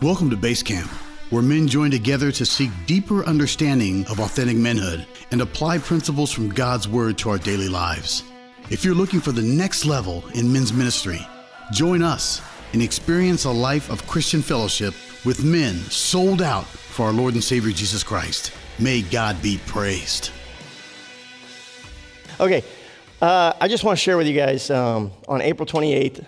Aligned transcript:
Welcome 0.00 0.30
to 0.30 0.36
Base 0.36 0.62
Camp, 0.62 0.88
where 1.30 1.42
men 1.42 1.66
join 1.66 1.90
together 1.90 2.30
to 2.30 2.46
seek 2.46 2.70
deeper 2.86 3.24
understanding 3.24 4.06
of 4.06 4.20
authentic 4.20 4.56
manhood 4.56 5.04
and 5.32 5.40
apply 5.40 5.78
principles 5.78 6.30
from 6.30 6.50
God's 6.50 6.86
Word 6.86 7.18
to 7.18 7.30
our 7.30 7.38
daily 7.38 7.68
lives. 7.68 8.22
If 8.70 8.84
you're 8.84 8.94
looking 8.94 9.18
for 9.18 9.32
the 9.32 9.42
next 9.42 9.84
level 9.84 10.22
in 10.36 10.52
men's 10.52 10.72
ministry, 10.72 11.26
join 11.72 12.00
us 12.00 12.40
and 12.72 12.80
experience 12.80 13.44
a 13.44 13.50
life 13.50 13.90
of 13.90 14.06
Christian 14.06 14.40
fellowship 14.40 14.94
with 15.24 15.42
men 15.42 15.74
sold 15.90 16.42
out 16.42 16.66
for 16.66 17.06
our 17.06 17.12
Lord 17.12 17.34
and 17.34 17.42
Savior 17.42 17.72
Jesus 17.72 18.04
Christ. 18.04 18.52
May 18.78 19.02
God 19.02 19.42
be 19.42 19.58
praised. 19.66 20.30
Okay, 22.38 22.62
uh, 23.20 23.52
I 23.60 23.66
just 23.66 23.82
want 23.82 23.98
to 23.98 24.00
share 24.00 24.16
with 24.16 24.28
you 24.28 24.36
guys 24.36 24.70
um, 24.70 25.10
on 25.26 25.42
April 25.42 25.66
28th, 25.66 26.24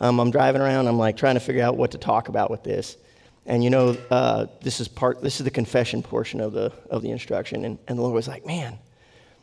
um, 0.00 0.20
I'm 0.20 0.30
driving 0.30 0.60
around, 0.60 0.88
I'm 0.88 0.98
like 0.98 1.16
trying 1.16 1.36
to 1.36 1.40
figure 1.40 1.62
out 1.62 1.78
what 1.78 1.92
to 1.92 1.98
talk 1.98 2.28
about 2.28 2.50
with 2.50 2.64
this. 2.64 2.98
And 3.46 3.62
you 3.62 3.70
know, 3.70 3.96
uh, 4.10 4.46
this 4.62 4.80
is 4.80 4.88
part, 4.88 5.20
this 5.20 5.40
is 5.40 5.44
the 5.44 5.50
confession 5.50 6.02
portion 6.02 6.40
of 6.40 6.52
the, 6.52 6.72
of 6.90 7.02
the 7.02 7.10
instruction. 7.10 7.64
And, 7.64 7.78
and 7.86 7.98
the 7.98 8.02
Lord 8.02 8.14
was 8.14 8.28
like, 8.28 8.46
man, 8.46 8.78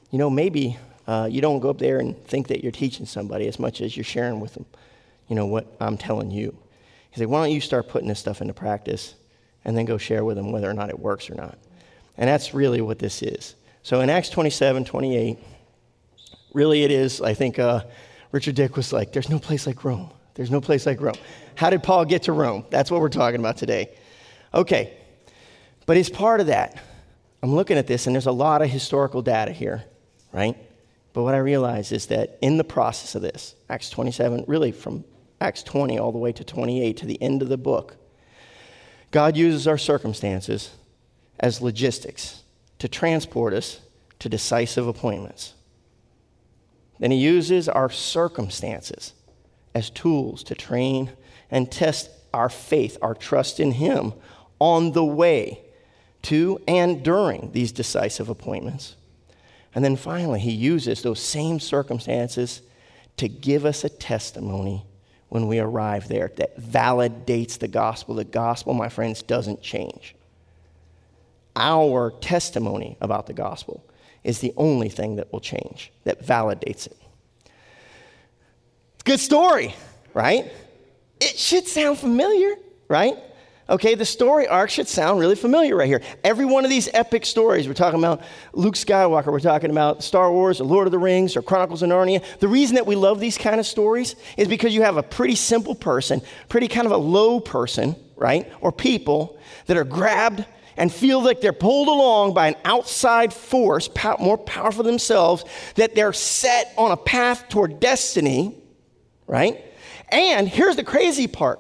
you 0.10 0.18
know, 0.18 0.30
maybe 0.30 0.78
uh, 1.08 1.28
you 1.30 1.42
don't 1.42 1.60
go 1.60 1.70
up 1.70 1.78
there 1.78 2.00
and 2.00 2.18
think 2.26 2.48
that 2.48 2.64
you're 2.64 2.72
teaching 2.72 3.06
somebody 3.06 3.48
as 3.48 3.60
much 3.60 3.82
as 3.82 3.96
you're 3.96 4.04
sharing 4.04 4.40
with 4.40 4.56
them, 4.56 4.66
you 5.28 5.36
know, 5.36 5.46
what 5.46 5.76
I'm 5.80 5.98
telling 5.98 6.32
you. 6.32 6.58
He's 7.12 7.20
like, 7.20 7.30
why 7.30 7.46
don't 7.46 7.54
you 7.54 7.62
start 7.62 7.90
putting 7.90 8.08
this 8.08 8.20
stuff 8.20 8.42
into 8.42 8.54
practice 8.54 9.16
and 9.66 9.78
then 9.78 9.86
go 9.86 9.98
share 9.98 10.24
with 10.24 10.38
them 10.38 10.52
whether 10.52 10.70
or 10.70 10.74
not 10.74 10.90
it 10.90 11.00
works 11.00 11.30
or 11.30 11.36
not. 11.36 11.58
And 12.18 12.28
that's 12.28 12.54
really 12.54 12.82
what 12.82 13.00
this 13.00 13.22
is. 13.22 13.56
So 13.84 14.02
in 14.02 14.10
Acts 14.10 14.30
27, 14.30 14.86
28, 14.86 15.38
really 16.54 16.84
it 16.84 16.92
is, 16.92 17.22
I 17.22 17.34
think 17.34 17.60
uh, 17.60 17.82
Richard 18.32 18.56
Dick 18.56 18.76
was 18.76 18.94
like, 18.94 19.12
there's 19.12 19.30
no 19.30 19.40
place 19.40 19.68
like 19.68 19.84
Rome. 19.84 20.12
There's 20.42 20.50
no 20.50 20.60
place 20.60 20.88
like 20.88 21.00
Rome. 21.00 21.14
How 21.54 21.70
did 21.70 21.84
Paul 21.84 22.04
get 22.04 22.24
to 22.24 22.32
Rome? 22.32 22.66
That's 22.72 22.90
what 22.90 23.00
we're 23.00 23.10
talking 23.10 23.40
about 23.40 23.58
today. 23.58 23.92
Okay, 24.56 24.98
but 25.86 25.98
as 25.98 26.10
part 26.10 26.40
of 26.40 26.48
that, 26.48 26.82
I'm 27.44 27.54
looking 27.54 27.78
at 27.78 27.86
this 27.86 28.08
and 28.08 28.16
there's 28.16 28.26
a 28.26 28.32
lot 28.32 28.64
of 28.64 28.68
historical 28.68 29.22
data 29.22 29.52
here, 29.52 29.84
right? 30.34 30.58
But 31.14 31.22
what 31.22 31.36
I 31.36 31.38
realize 31.38 31.92
is 31.92 32.08
that 32.08 32.40
in 32.42 32.58
the 32.58 32.64
process 32.64 33.14
of 33.14 33.22
this, 33.22 33.54
Acts 33.70 33.92
27, 33.92 34.46
really 34.48 34.72
from 34.72 35.04
Acts 35.40 35.62
20 35.62 36.00
all 36.00 36.12
the 36.12 36.18
way 36.18 36.32
to 36.32 36.44
28 36.44 36.98
to 36.98 37.06
the 37.06 37.22
end 37.22 37.44
of 37.44 37.50
the 37.50 37.58
book, 37.58 37.98
God 39.12 39.38
uses 39.38 39.68
our 39.68 39.78
circumstances 39.78 40.72
as 41.40 41.62
logistics 41.62 42.42
to 42.80 42.88
transport 42.88 43.54
us 43.54 43.80
to 44.18 44.28
decisive 44.28 44.88
appointments. 44.88 45.54
Then 46.98 47.12
He 47.12 47.18
uses 47.20 47.70
our 47.70 47.92
circumstances 47.92 49.14
as 49.74 49.90
tools 49.90 50.44
to 50.44 50.56
train 50.56 51.12
and 51.50 51.72
test 51.72 52.10
our 52.34 52.50
faith, 52.50 52.98
our 53.02 53.14
trust 53.14 53.60
in 53.60 53.72
Him 53.72 54.14
on 54.60 54.92
the 54.92 55.06
way 55.06 55.62
to 56.24 56.62
and 56.68 57.04
during 57.04 57.52
these 57.52 57.72
decisive 57.72 58.30
appointments. 58.30 58.96
And 59.74 59.84
then 59.84 59.96
finally, 59.96 60.40
He 60.40 60.52
uses 60.52 61.02
those 61.02 61.20
same 61.20 61.60
circumstances 61.60 62.62
to 63.18 63.28
give 63.28 63.66
us 63.66 63.84
a 63.84 63.90
testimony 63.90 64.86
when 65.30 65.48
we 65.48 65.60
arrive 65.60 66.08
there 66.08 66.32
that 66.36 66.60
validates 66.60 67.58
the 67.58 67.68
gospel. 67.68 68.16
The 68.16 68.24
gospel, 68.26 68.74
my 68.74 68.90
friends, 68.90 69.22
doesn't 69.22 69.62
change. 69.62 70.16
Our 71.56 72.12
testimony 72.12 72.98
about 73.02 73.28
the 73.28 73.34
gospel 73.34 73.84
is 74.24 74.40
the 74.40 74.54
only 74.58 74.90
thing 74.90 75.16
that 75.16 75.32
will 75.32 75.40
change, 75.40 75.92
that 76.04 76.26
validates 76.26 76.86
it. 76.88 76.98
Good 79.04 79.20
story, 79.20 79.74
right? 80.14 80.52
It 81.20 81.38
should 81.38 81.68
sound 81.68 81.98
familiar, 81.98 82.56
right? 82.88 83.16
Okay, 83.70 83.96
the 83.96 84.06
story 84.06 84.48
arc 84.48 84.70
should 84.70 84.88
sound 84.88 85.20
really 85.20 85.36
familiar 85.36 85.78
right 85.78 85.88
here. 85.88 86.02
Every 86.24 86.46
one 86.46 86.66
of 86.66 86.70
these 86.70 86.90
epic 86.94 87.26
stories, 87.26 87.68
we're 87.68 87.74
talking 87.74 88.00
about 88.00 88.22
Luke 88.54 88.76
Skywalker, 88.76 89.28
we're 89.28 89.40
talking 89.40 89.72
about 89.72 90.04
Star 90.04 90.32
Wars, 90.32 90.60
or 90.60 90.66
Lord 90.66 90.88
of 90.88 90.92
the 90.92 91.00
Rings, 91.00 91.38
or 91.38 91.42
Chronicles 91.42 91.82
of 91.82 91.90
Narnia. 91.90 92.22
The 92.40 92.50
reason 92.50 92.76
that 92.76 92.86
we 92.86 92.96
love 92.96 93.20
these 93.20 93.38
kind 93.38 93.60
of 93.60 93.66
stories 93.66 94.16
is 94.36 94.48
because 94.48 94.76
you 94.76 94.82
have 94.82 94.98
a 94.98 95.04
pretty 95.04 95.36
simple 95.36 95.74
person, 95.74 96.22
pretty 96.50 96.68
kind 96.68 96.86
of 96.86 96.92
a 96.92 96.98
low 96.98 97.40
person, 97.40 97.96
right? 98.18 98.52
Or 98.60 98.72
people 98.72 99.40
that 99.68 99.78
are 99.78 99.86
grabbed 99.86 100.44
and 100.76 100.92
feel 100.92 101.24
like 101.24 101.40
they're 101.40 101.54
pulled 101.54 101.88
along 101.88 102.34
by 102.34 102.48
an 102.50 102.56
outside 102.66 103.34
force, 103.34 103.90
more 104.20 104.38
powerful 104.38 104.84
than 104.84 104.94
themselves, 104.94 105.46
that 105.76 105.96
they're 105.96 106.14
set 106.14 106.74
on 106.78 106.92
a 106.92 106.98
path 106.98 107.48
toward 107.48 107.80
destiny, 107.80 108.58
right? 109.28 109.64
And 110.10 110.48
here's 110.48 110.76
the 110.76 110.84
crazy 110.84 111.28
part 111.28 111.60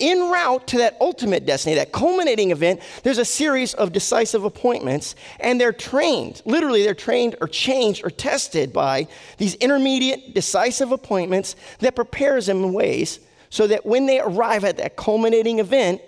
en 0.00 0.30
route 0.30 0.66
to 0.68 0.78
that 0.78 0.96
ultimate 1.00 1.46
destiny, 1.46 1.76
that 1.76 1.92
culminating 1.92 2.50
event, 2.50 2.80
there's 3.02 3.18
a 3.18 3.24
series 3.24 3.74
of 3.74 3.92
decisive 3.92 4.44
appointments, 4.44 5.14
and 5.38 5.60
they're 5.60 5.72
trained. 5.72 6.42
Literally, 6.44 6.82
they're 6.82 6.94
trained 6.94 7.36
or 7.40 7.46
changed 7.46 8.04
or 8.04 8.10
tested 8.10 8.72
by 8.72 9.06
these 9.36 9.54
intermediate 9.56 10.34
decisive 10.34 10.90
appointments 10.90 11.54
that 11.80 11.94
prepares 11.94 12.46
them 12.46 12.64
in 12.64 12.72
ways 12.72 13.20
so 13.50 13.66
that 13.66 13.84
when 13.84 14.06
they 14.06 14.20
arrive 14.20 14.64
at 14.64 14.78
that 14.78 14.96
culminating 14.96 15.58
event, 15.58 16.00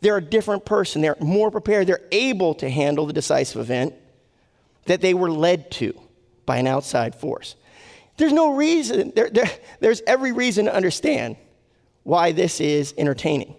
they're 0.00 0.16
a 0.16 0.22
different 0.22 0.64
person. 0.64 1.02
They're 1.02 1.16
more 1.20 1.50
prepared. 1.50 1.86
They're 1.86 2.00
able 2.12 2.54
to 2.56 2.68
handle 2.68 3.06
the 3.06 3.12
decisive 3.12 3.60
event 3.60 3.94
that 4.86 5.00
they 5.00 5.12
were 5.12 5.30
led 5.30 5.70
to 5.72 5.98
by 6.46 6.56
an 6.56 6.66
outside 6.66 7.14
force. 7.14 7.56
There's 8.18 8.32
no 8.32 8.54
reason, 8.54 9.12
there, 9.14 9.30
there, 9.30 9.50
there's 9.80 10.02
every 10.06 10.32
reason 10.32 10.66
to 10.66 10.74
understand 10.74 11.36
why 12.02 12.32
this 12.32 12.60
is 12.60 12.92
entertaining. 12.98 13.54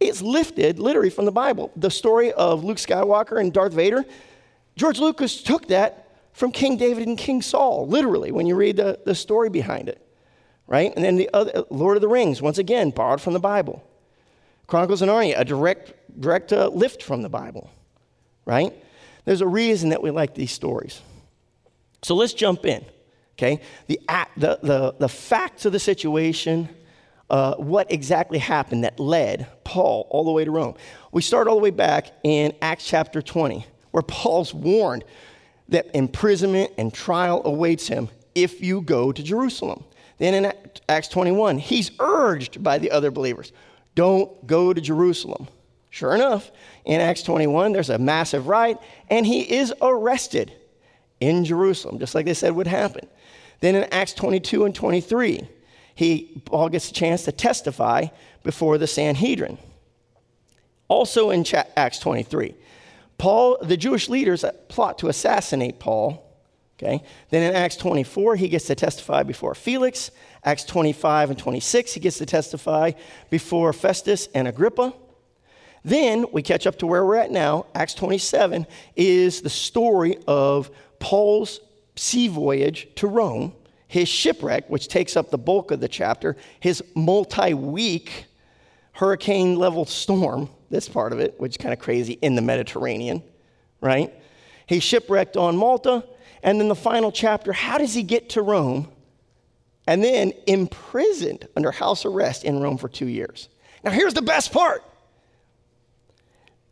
It's 0.00 0.20
lifted 0.20 0.80
literally 0.80 1.10
from 1.10 1.24
the 1.24 1.32
Bible. 1.32 1.70
The 1.76 1.90
story 1.90 2.32
of 2.32 2.64
Luke 2.64 2.78
Skywalker 2.78 3.40
and 3.40 3.52
Darth 3.52 3.72
Vader, 3.72 4.04
George 4.74 4.98
Lucas 4.98 5.42
took 5.42 5.68
that 5.68 6.08
from 6.32 6.50
King 6.50 6.76
David 6.76 7.06
and 7.06 7.16
King 7.16 7.42
Saul, 7.42 7.86
literally, 7.86 8.32
when 8.32 8.46
you 8.46 8.56
read 8.56 8.76
the, 8.76 8.98
the 9.04 9.14
story 9.14 9.48
behind 9.50 9.88
it, 9.88 10.04
right? 10.66 10.92
And 10.96 11.04
then 11.04 11.16
the 11.16 11.30
other, 11.32 11.64
Lord 11.70 11.96
of 11.96 12.00
the 12.00 12.08
Rings, 12.08 12.42
once 12.42 12.58
again, 12.58 12.90
borrowed 12.90 13.20
from 13.20 13.34
the 13.34 13.40
Bible. 13.40 13.84
Chronicles 14.66 15.02
of 15.02 15.10
Narnia, 15.10 15.38
a 15.38 15.44
direct, 15.44 15.92
direct 16.20 16.52
uh, 16.52 16.68
lift 16.68 17.02
from 17.02 17.22
the 17.22 17.28
Bible, 17.28 17.70
right? 18.46 18.74
There's 19.24 19.42
a 19.42 19.46
reason 19.46 19.90
that 19.90 20.02
we 20.02 20.10
like 20.10 20.34
these 20.34 20.50
stories. 20.50 21.00
So 22.02 22.16
let's 22.16 22.32
jump 22.32 22.64
in. 22.64 22.84
Okay? 23.38 23.60
The, 23.86 24.00
the, 24.36 24.58
the, 24.62 24.94
the 24.98 25.08
facts 25.08 25.64
of 25.64 25.72
the 25.72 25.78
situation, 25.78 26.68
uh, 27.30 27.54
what 27.56 27.90
exactly 27.90 28.38
happened 28.38 28.84
that 28.84 29.00
led 29.00 29.46
Paul 29.64 30.06
all 30.10 30.24
the 30.24 30.32
way 30.32 30.44
to 30.44 30.50
Rome. 30.50 30.74
We 31.12 31.22
start 31.22 31.48
all 31.48 31.56
the 31.56 31.62
way 31.62 31.70
back 31.70 32.10
in 32.22 32.54
Acts 32.60 32.86
chapter 32.86 33.22
20, 33.22 33.66
where 33.90 34.02
Paul's 34.02 34.52
warned 34.52 35.04
that 35.68 35.86
imprisonment 35.94 36.72
and 36.76 36.92
trial 36.92 37.42
awaits 37.44 37.88
him 37.88 38.08
if 38.34 38.60
you 38.60 38.82
go 38.82 39.12
to 39.12 39.22
Jerusalem. 39.22 39.84
Then 40.18 40.34
in 40.44 40.52
Acts 40.88 41.08
21, 41.08 41.58
he's 41.58 41.90
urged 41.98 42.62
by 42.62 42.78
the 42.78 42.90
other 42.90 43.10
believers 43.10 43.52
don't 43.94 44.46
go 44.46 44.72
to 44.72 44.80
Jerusalem. 44.80 45.48
Sure 45.90 46.14
enough, 46.14 46.50
in 46.86 47.00
Acts 47.00 47.22
21, 47.22 47.72
there's 47.72 47.90
a 47.90 47.98
massive 47.98 48.46
riot, 48.46 48.78
and 49.10 49.26
he 49.26 49.42
is 49.42 49.74
arrested 49.82 50.52
in 51.20 51.44
Jerusalem, 51.44 51.98
just 51.98 52.14
like 52.14 52.24
they 52.24 52.32
said 52.34 52.52
would 52.52 52.66
happen. 52.66 53.06
Then 53.62 53.76
in 53.76 53.84
Acts 53.84 54.12
22 54.14 54.64
and 54.64 54.74
23, 54.74 55.48
he, 55.94 56.42
Paul 56.44 56.68
gets 56.68 56.90
a 56.90 56.92
chance 56.92 57.24
to 57.24 57.32
testify 57.32 58.06
before 58.42 58.76
the 58.76 58.88
Sanhedrin. 58.88 59.56
Also 60.88 61.30
in 61.30 61.46
Acts 61.76 62.00
23, 62.00 62.56
Paul, 63.18 63.58
the 63.62 63.76
Jewish 63.76 64.08
leaders 64.08 64.44
plot 64.66 64.98
to 64.98 65.08
assassinate 65.08 65.78
Paul. 65.78 66.28
Okay. 66.76 67.04
Then 67.30 67.48
in 67.48 67.54
Acts 67.54 67.76
24, 67.76 68.34
he 68.34 68.48
gets 68.48 68.66
to 68.66 68.74
testify 68.74 69.22
before 69.22 69.54
Felix. 69.54 70.10
Acts 70.42 70.64
25 70.64 71.30
and 71.30 71.38
26, 71.38 71.94
he 71.94 72.00
gets 72.00 72.18
to 72.18 72.26
testify 72.26 72.90
before 73.30 73.72
Festus 73.72 74.28
and 74.34 74.48
Agrippa. 74.48 74.92
Then 75.84 76.26
we 76.32 76.42
catch 76.42 76.66
up 76.66 76.80
to 76.80 76.86
where 76.88 77.06
we're 77.06 77.14
at 77.14 77.30
now. 77.30 77.66
Acts 77.76 77.94
27 77.94 78.66
is 78.96 79.42
the 79.42 79.50
story 79.50 80.16
of 80.26 80.68
Paul's 80.98 81.60
sea 81.94 82.28
voyage 82.28 82.88
to 82.96 83.06
Rome, 83.06 83.54
his 83.86 84.08
shipwreck, 84.08 84.68
which 84.70 84.88
takes 84.88 85.16
up 85.16 85.30
the 85.30 85.38
bulk 85.38 85.70
of 85.70 85.80
the 85.80 85.88
chapter, 85.88 86.36
his 86.60 86.82
multi 86.94 87.54
week 87.54 88.26
hurricane 88.92 89.56
level 89.56 89.84
storm, 89.84 90.48
this 90.70 90.88
part 90.88 91.12
of 91.12 91.20
it, 91.20 91.38
which 91.38 91.52
is 91.52 91.56
kind 91.56 91.72
of 91.72 91.78
crazy, 91.78 92.14
in 92.14 92.34
the 92.34 92.42
Mediterranean, 92.42 93.22
right? 93.80 94.12
He's 94.66 94.82
shipwrecked 94.82 95.36
on 95.36 95.56
Malta. 95.56 96.04
And 96.42 96.60
then 96.60 96.68
the 96.68 96.74
final 96.74 97.12
chapter, 97.12 97.52
how 97.52 97.78
does 97.78 97.94
he 97.94 98.02
get 98.02 98.30
to 98.30 98.42
Rome? 98.42 98.88
And 99.86 100.02
then 100.02 100.32
imprisoned 100.46 101.48
under 101.56 101.70
house 101.70 102.04
arrest 102.04 102.44
in 102.44 102.60
Rome 102.60 102.78
for 102.78 102.88
two 102.88 103.06
years. 103.06 103.48
Now, 103.84 103.90
here's 103.90 104.14
the 104.14 104.22
best 104.22 104.52
part 104.52 104.82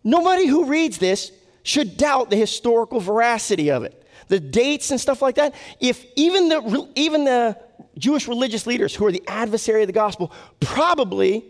nobody 0.02 0.46
who 0.46 0.64
reads 0.64 0.98
this 0.98 1.30
should 1.62 1.96
doubt 1.96 2.30
the 2.30 2.36
historical 2.36 3.00
veracity 3.00 3.70
of 3.70 3.84
it 3.84 3.99
the 4.30 4.40
dates 4.40 4.90
and 4.92 5.00
stuff 5.00 5.20
like 5.20 5.34
that, 5.34 5.54
if 5.80 6.06
even 6.16 6.48
the, 6.48 6.88
even 6.94 7.24
the 7.24 7.58
Jewish 7.98 8.28
religious 8.28 8.66
leaders 8.66 8.94
who 8.94 9.04
are 9.04 9.12
the 9.12 9.22
adversary 9.26 9.82
of 9.82 9.88
the 9.88 9.92
gospel 9.92 10.32
probably 10.60 11.44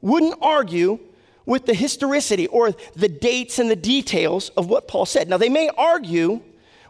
wouldn't 0.00 0.34
argue 0.42 0.98
with 1.46 1.64
the 1.64 1.74
historicity 1.74 2.46
or 2.48 2.72
the 2.96 3.08
dates 3.08 3.58
and 3.58 3.70
the 3.70 3.76
details 3.76 4.48
of 4.50 4.68
what 4.68 4.88
Paul 4.88 5.06
said. 5.06 5.28
Now, 5.28 5.36
they 5.36 5.48
may 5.48 5.70
argue 5.78 6.40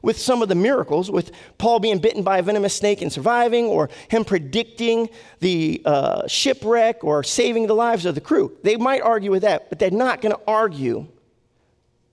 with 0.00 0.18
some 0.18 0.42
of 0.42 0.48
the 0.48 0.54
miracles, 0.54 1.10
with 1.10 1.32
Paul 1.58 1.78
being 1.78 1.98
bitten 1.98 2.22
by 2.22 2.38
a 2.38 2.42
venomous 2.42 2.74
snake 2.74 3.02
and 3.02 3.12
surviving, 3.12 3.66
or 3.66 3.90
him 4.08 4.24
predicting 4.24 5.08
the 5.40 5.82
uh, 5.84 6.26
shipwreck 6.26 7.04
or 7.04 7.22
saving 7.22 7.66
the 7.66 7.74
lives 7.74 8.06
of 8.06 8.14
the 8.14 8.20
crew. 8.20 8.56
They 8.62 8.76
might 8.76 9.02
argue 9.02 9.30
with 9.30 9.42
that, 9.42 9.68
but 9.68 9.78
they're 9.78 9.90
not 9.90 10.20
going 10.20 10.34
to 10.34 10.40
argue 10.46 11.06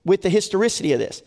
with 0.04 0.22
the 0.22 0.30
historicity 0.30 0.92
of 0.92 0.98
this. 0.98 1.22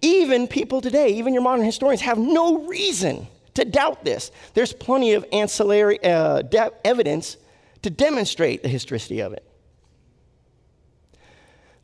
Even 0.00 0.46
people 0.46 0.80
today, 0.80 1.08
even 1.08 1.32
your 1.32 1.42
modern 1.42 1.64
historians, 1.64 2.00
have 2.02 2.18
no 2.18 2.66
reason 2.66 3.26
to 3.54 3.64
doubt 3.64 4.04
this. 4.04 4.30
There's 4.54 4.72
plenty 4.72 5.14
of 5.14 5.24
ancillary 5.32 6.02
uh, 6.02 6.42
de- 6.42 6.72
evidence 6.84 7.36
to 7.82 7.90
demonstrate 7.90 8.62
the 8.62 8.68
historicity 8.68 9.20
of 9.20 9.32
it. 9.32 9.44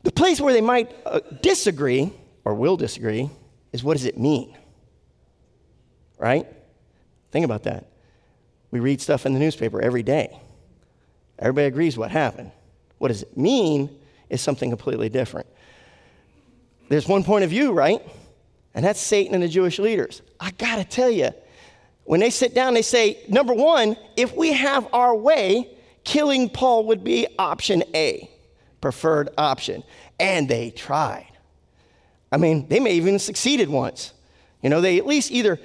The 0.03 0.11
place 0.11 0.39
where 0.39 0.53
they 0.53 0.61
might 0.61 0.95
uh, 1.05 1.19
disagree, 1.41 2.13
or 2.45 2.53
will 2.53 2.77
disagree, 2.77 3.29
is 3.73 3.83
what 3.83 3.97
does 3.97 4.05
it 4.05 4.17
mean? 4.17 4.55
Right? 6.17 6.47
Think 7.31 7.43
about 7.43 7.63
that. 7.63 7.87
We 8.71 8.79
read 8.79 9.01
stuff 9.01 9.25
in 9.25 9.33
the 9.33 9.39
newspaper 9.39 9.81
every 9.81 10.03
day. 10.03 10.39
Everybody 11.39 11.67
agrees 11.67 11.97
what 11.97 12.11
happened. 12.11 12.51
What 12.97 13.09
does 13.09 13.23
it 13.23 13.35
mean 13.35 13.89
is 14.29 14.41
something 14.41 14.69
completely 14.69 15.09
different. 15.09 15.47
There's 16.87 17.07
one 17.07 17.23
point 17.23 17.43
of 17.43 17.49
view, 17.49 17.71
right? 17.71 18.01
And 18.73 18.85
that's 18.85 18.99
Satan 18.99 19.33
and 19.33 19.43
the 19.43 19.47
Jewish 19.47 19.79
leaders. 19.79 20.21
I 20.39 20.51
got 20.51 20.77
to 20.77 20.83
tell 20.83 21.09
you, 21.09 21.31
when 22.03 22.19
they 22.19 22.29
sit 22.29 22.53
down, 22.53 22.73
they 22.73 22.81
say, 22.81 23.23
number 23.27 23.53
one, 23.53 23.97
if 24.15 24.35
we 24.35 24.53
have 24.53 24.87
our 24.93 25.15
way, 25.15 25.69
killing 26.03 26.49
Paul 26.49 26.85
would 26.87 27.03
be 27.03 27.27
option 27.39 27.83
A, 27.95 28.29
preferred 28.81 29.29
option. 29.37 29.83
And 30.19 30.47
they 30.47 30.69
tried. 30.69 31.31
I 32.31 32.37
mean, 32.37 32.67
they 32.67 32.79
may 32.79 32.93
even 32.93 33.17
succeeded 33.17 33.69
once. 33.69 34.13
You 34.61 34.69
know, 34.69 34.81
they 34.81 34.97
at 34.97 35.07
least 35.07 35.31
either, 35.31 35.59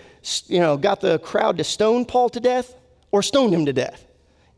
you 0.46 0.60
know, 0.60 0.76
got 0.76 1.00
the 1.00 1.18
crowd 1.18 1.58
to 1.58 1.64
stone 1.64 2.04
Paul 2.04 2.28
to 2.30 2.40
death 2.40 2.74
or 3.10 3.22
stoned 3.22 3.52
him 3.52 3.66
to 3.66 3.72
death. 3.72 4.04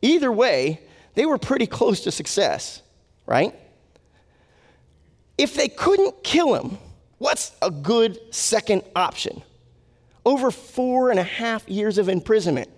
Either 0.02 0.30
way, 0.30 0.80
they 1.14 1.26
were 1.26 1.38
pretty 1.38 1.66
close 1.66 2.00
to 2.02 2.10
success, 2.10 2.82
right? 3.26 3.54
If 5.38 5.54
they 5.54 5.68
couldn't 5.68 6.22
kill 6.22 6.54
him, 6.54 6.78
what's 7.18 7.52
a 7.62 7.70
good 7.70 8.18
second 8.34 8.82
option? 8.94 9.42
Over 10.24 10.50
four 10.50 11.10
and 11.10 11.18
a 11.18 11.24
half 11.24 11.68
years 11.68 11.98
of 11.98 12.08
imprisonment. 12.08 12.70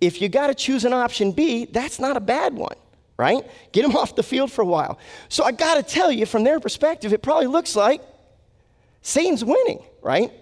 If 0.00 0.20
you 0.20 0.28
got 0.28 0.48
to 0.48 0.54
choose 0.54 0.84
an 0.84 0.92
option 0.92 1.32
B, 1.32 1.66
that's 1.66 1.98
not 1.98 2.16
a 2.16 2.20
bad 2.20 2.54
one, 2.54 2.76
right? 3.16 3.46
Get 3.72 3.84
him 3.84 3.96
off 3.96 4.16
the 4.16 4.22
field 4.22 4.50
for 4.50 4.62
a 4.62 4.66
while. 4.66 4.98
So 5.28 5.44
I 5.44 5.52
got 5.52 5.74
to 5.74 5.82
tell 5.82 6.10
you, 6.10 6.26
from 6.26 6.44
their 6.44 6.60
perspective, 6.60 7.12
it 7.12 7.22
probably 7.22 7.46
looks 7.46 7.76
like 7.76 8.00
Satan's 9.02 9.44
winning, 9.44 9.82
right? 10.00 10.32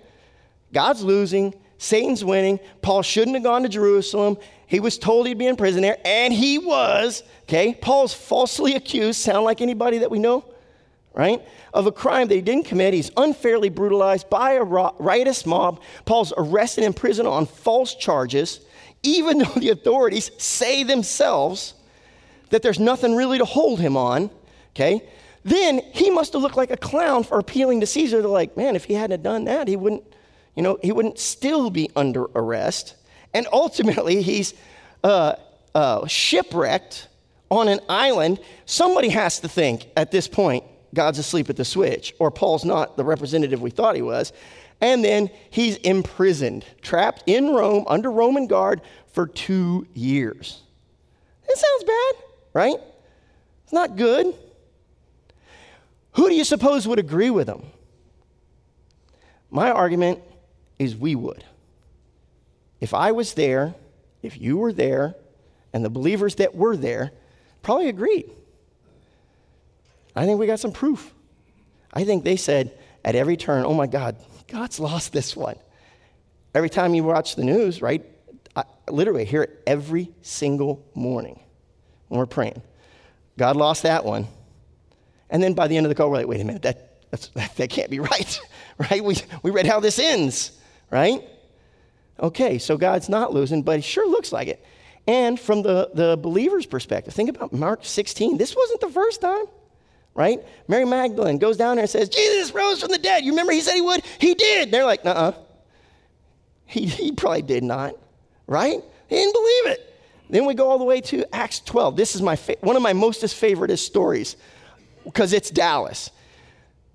God's 0.73 1.03
losing, 1.03 1.55
Satan's 1.79 2.25
winning. 2.25 2.61
Paul 2.83 3.03
shouldn't 3.03 3.35
have 3.35 3.43
gone 3.43 3.63
to 3.63 3.69
Jerusalem. 3.69 4.37
He 4.67 4.81
was 4.81 4.99
told 4.99 5.27
he'd 5.27 5.39
be 5.39 5.47
in 5.47 5.57
prison 5.57 5.83
there, 5.83 5.99
and 6.05 6.33
he 6.33 6.59
was. 6.59 7.23
Okay, 7.43 7.75
Paul's 7.75 8.15
falsely 8.15 8.77
accused. 8.77 9.21
Sound 9.21 9.45
like 9.45 9.61
anybody 9.61 9.99
that 9.99 10.11
we 10.11 10.19
know, 10.19 10.45
right? 11.15 11.43
Of 11.75 11.87
a 11.87 11.93
crime 11.93 12.29
that 12.29 12.35
he 12.35 12.41
didn't 12.41 12.67
commit. 12.67 12.95
He's 12.95 13.11
unfairly 13.17 13.69
brutalized 13.69 14.31
by 14.31 14.53
a 14.53 14.63
riotous 14.63 15.45
mob. 15.45 15.81
Paul's 16.05 16.33
arrested 16.37 16.85
in 16.85 16.93
prison 16.93 17.27
on 17.27 17.47
false 17.47 17.95
charges, 17.95 18.61
even 19.03 19.39
though 19.41 19.55
the 19.57 19.71
authorities 19.71 20.31
say 20.39 20.83
themselves 20.83 21.75
that 22.51 22.63
there's 22.63 22.81
nothing 22.81 23.17
really 23.17 23.39
to 23.39 23.45
hold 23.45 23.81
him 23.81 23.97
on. 23.97 24.31
Okay, 24.75 25.03
then 25.45 25.81
he 25.93 26.11
must 26.11 26.33
have 26.33 26.43
looked 26.43 26.57
like 26.57 26.71
a 26.71 26.77
clown 26.77 27.25
for 27.25 27.39
appealing 27.39 27.81
to 27.81 27.87
Caesar. 27.87 28.21
They're 28.21 28.31
like, 28.31 28.57
man, 28.57 28.77
if 28.77 28.85
he 28.85 28.95
hadn't 28.95 29.23
done 29.23 29.45
that, 29.45 29.69
he 29.69 29.77
wouldn't, 29.77 30.05
you 30.55 30.63
know, 30.63 30.79
he 30.83 30.93
wouldn't 30.93 31.19
still 31.19 31.71
be 31.71 31.91
under 31.97 32.25
arrest. 32.35 32.95
And 33.33 33.47
ultimately, 33.53 34.23
he's 34.23 34.55
uh, 35.03 35.35
uh, 35.75 36.07
shipwrecked 36.07 37.09
on 37.51 37.69
an 37.69 37.81
island. 37.89 38.41
Somebody 38.67 39.09
has 39.11 39.41
to 39.41 39.49
think 39.49 39.89
at 39.97 40.11
this 40.11 40.29
point, 40.29 40.65
God's 40.95 41.19
asleep 41.19 41.49
at 41.49 41.57
the 41.57 41.65
switch, 41.65 42.15
or 42.19 42.31
Paul's 42.31 42.65
not 42.65 42.97
the 42.97 43.05
representative 43.05 43.63
we 43.63 43.71
thought 43.71 43.95
he 43.95 44.03
was. 44.03 44.33
And 44.81 45.05
then 45.05 45.31
he's 45.51 45.77
imprisoned, 45.79 46.65
trapped 46.83 47.25
in 47.27 47.51
Rome 47.51 47.85
under 47.87 48.11
Roman 48.11 48.47
guard 48.47 48.81
for 49.13 49.27
two 49.27 49.87
years. 49.95 50.63
It 51.49 51.59
sounds 51.59 51.85
bad, 51.85 52.25
right? 52.55 52.77
It's 53.65 53.73
not 53.73 53.97
good. 53.97 54.35
Who 56.13 56.29
do 56.29 56.35
you 56.35 56.45
suppose 56.45 56.89
would 56.89 56.99
agree 56.99 57.31
with 57.31 57.49
him? 57.49 57.63
My 59.51 59.71
argument 59.71 60.21
is 60.79 60.97
we 60.97 61.15
would. 61.15 61.45
If 62.81 62.95
I 62.95 63.13
was 63.13 63.35
there, 63.35 63.75
if 64.23 64.41
you 64.41 64.57
were 64.57 64.73
there, 64.73 65.15
and 65.73 65.85
the 65.85 65.91
believers 65.91 66.37
that 66.37 66.55
were 66.55 66.77
there 66.77 67.13
probably 67.63 67.89
agreed. 67.89 68.31
I 70.15 70.25
think 70.25 70.39
we 70.39 70.47
got 70.47 70.61
some 70.61 70.73
proof. 70.73 71.13
I 71.93 72.05
think 72.05 72.25
they 72.25 72.37
said 72.37 72.79
at 73.05 73.15
every 73.15 73.37
turn, 73.37 73.65
oh 73.65 73.75
my 73.75 73.87
God, 73.87 74.17
God's 74.49 74.81
lost 74.81 75.13
this 75.13 75.37
one. 75.37 75.57
Every 76.55 76.71
time 76.71 76.95
you 76.95 77.05
watch 77.05 77.37
the 77.37 77.45
news, 77.45 77.81
right? 77.81 78.05
I 78.57 78.65
literally 78.89 79.25
hear 79.25 79.43
it 79.43 79.63
every 79.67 80.11
single 80.23 80.85
morning 80.95 81.41
when 82.09 82.19
we're 82.19 82.27
praying. 82.27 82.63
God 83.39 83.57
lost 83.57 83.85
that 83.85 84.05
one. 84.05 84.27
And 85.31 85.43
then 85.43 85.55
by 85.55 85.69
the 85.69 85.77
end 85.77 85.87
of 85.87 85.89
the 85.89 85.95
call, 85.95 86.11
we're 86.11 86.19
like, 86.19 86.27
wait 86.27 86.41
a 86.41 86.45
minute, 86.45 86.63
that, 86.63 87.11
that, 87.11 87.31
that 87.57 87.71
can't 87.71 87.91
be 87.91 88.01
right, 88.01 88.41
right? 88.91 89.03
We, 89.03 89.17
we 89.43 89.51
read 89.51 89.67
how 89.67 89.81
this 89.81 89.99
ends, 89.99 90.53
right? 90.91 91.23
Okay, 92.19 92.59
so 92.59 92.77
God's 92.77 93.09
not 93.09 93.33
losing, 93.33 93.63
but 93.63 93.77
he 93.77 93.83
sure 93.83 94.09
looks 94.09 94.33
like 94.33 94.49
it. 94.49 94.65
And 95.07 95.41
from 95.41 95.63
the, 95.63 95.91
the 95.95 96.17
believer's 96.17 96.67
perspective, 96.67 97.15
think 97.15 97.31
about 97.31 97.53
Mark 97.53 97.85
16. 97.85 98.37
This 98.37 98.55
wasn't 98.55 98.81
the 98.81 98.91
first 98.91 99.21
time, 99.21 99.47
right? 100.15 100.41
Mary 100.69 100.85
Magdalene 100.85 101.39
goes 101.39 101.57
down 101.57 101.77
there 101.77 101.85
and 101.85 101.91
says, 101.91 102.09
Jesus 102.09 102.53
rose 102.55 102.81
from 102.81 102.91
the 102.91 102.99
dead. 102.99 103.25
You 103.25 103.33
remember 103.33 103.53
he 103.53 103.61
said 103.61 103.75
he 103.75 103.81
would? 103.81 104.03
He 104.19 104.35
did. 104.35 104.71
They're 104.71 104.85
like, 104.85 105.05
uh 105.05 105.11
uh 105.11 105.33
He, 106.67 106.87
he 106.87 107.13
probably 107.13 107.43
did 107.43 107.65
not, 107.65 107.95
right? 108.47 108.83
He 109.09 109.17
didn't 109.17 109.33
believe 109.35 109.67
it. 109.67 109.87
Then 110.29 110.47
we 110.47 110.55
go 110.55 110.71
all 110.71 110.79
the 110.79 110.85
way 110.85 111.01
to 111.03 111.25
Acts 111.35 111.61
12. 111.61 111.97
This 111.97 112.15
is 112.15 112.23
my 112.23 112.37
fa- 112.37 112.57
one 112.61 112.77
of 112.77 112.83
my 112.83 112.93
mostest 112.93 113.35
favorite 113.35 113.77
stories 113.79 114.37
because 115.05 115.33
it's 115.33 115.51
Dallas, 115.51 116.11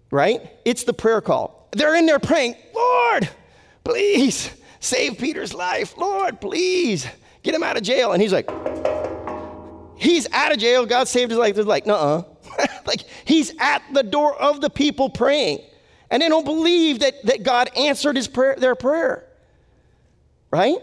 right? 0.09 0.41
It's 0.63 0.83
the 0.83 0.93
prayer 0.93 1.19
call. 1.21 1.67
They're 1.71 1.95
in 1.95 2.05
there 2.05 2.19
praying, 2.19 2.55
Lord, 2.73 3.29
please 3.83 4.49
save 4.79 5.17
Peter's 5.17 5.53
life. 5.53 5.97
Lord, 5.97 6.39
please 6.39 7.05
get 7.43 7.53
him 7.53 7.63
out 7.63 7.75
of 7.75 7.83
jail. 7.83 8.13
And 8.13 8.21
he's 8.21 8.31
like, 8.31 8.49
he's 9.97 10.31
out 10.31 10.53
of 10.53 10.57
jail. 10.57 10.85
God 10.85 11.09
saved 11.09 11.31
his 11.31 11.37
life. 11.37 11.55
They're 11.55 11.65
like, 11.65 11.87
"Uh 11.87 11.93
uh 11.93 12.23
like 12.85 13.01
he's 13.25 13.53
at 13.59 13.83
the 13.93 14.03
door 14.03 14.35
of 14.35 14.61
the 14.61 14.69
people 14.69 15.09
praying. 15.09 15.59
And 16.09 16.21
they 16.21 16.29
don't 16.29 16.45
believe 16.45 16.99
that, 16.99 17.25
that 17.25 17.43
God 17.43 17.69
answered 17.75 18.15
his 18.15 18.27
prayer, 18.27 18.55
their 18.55 18.75
prayer. 18.75 19.25
Right? 20.51 20.77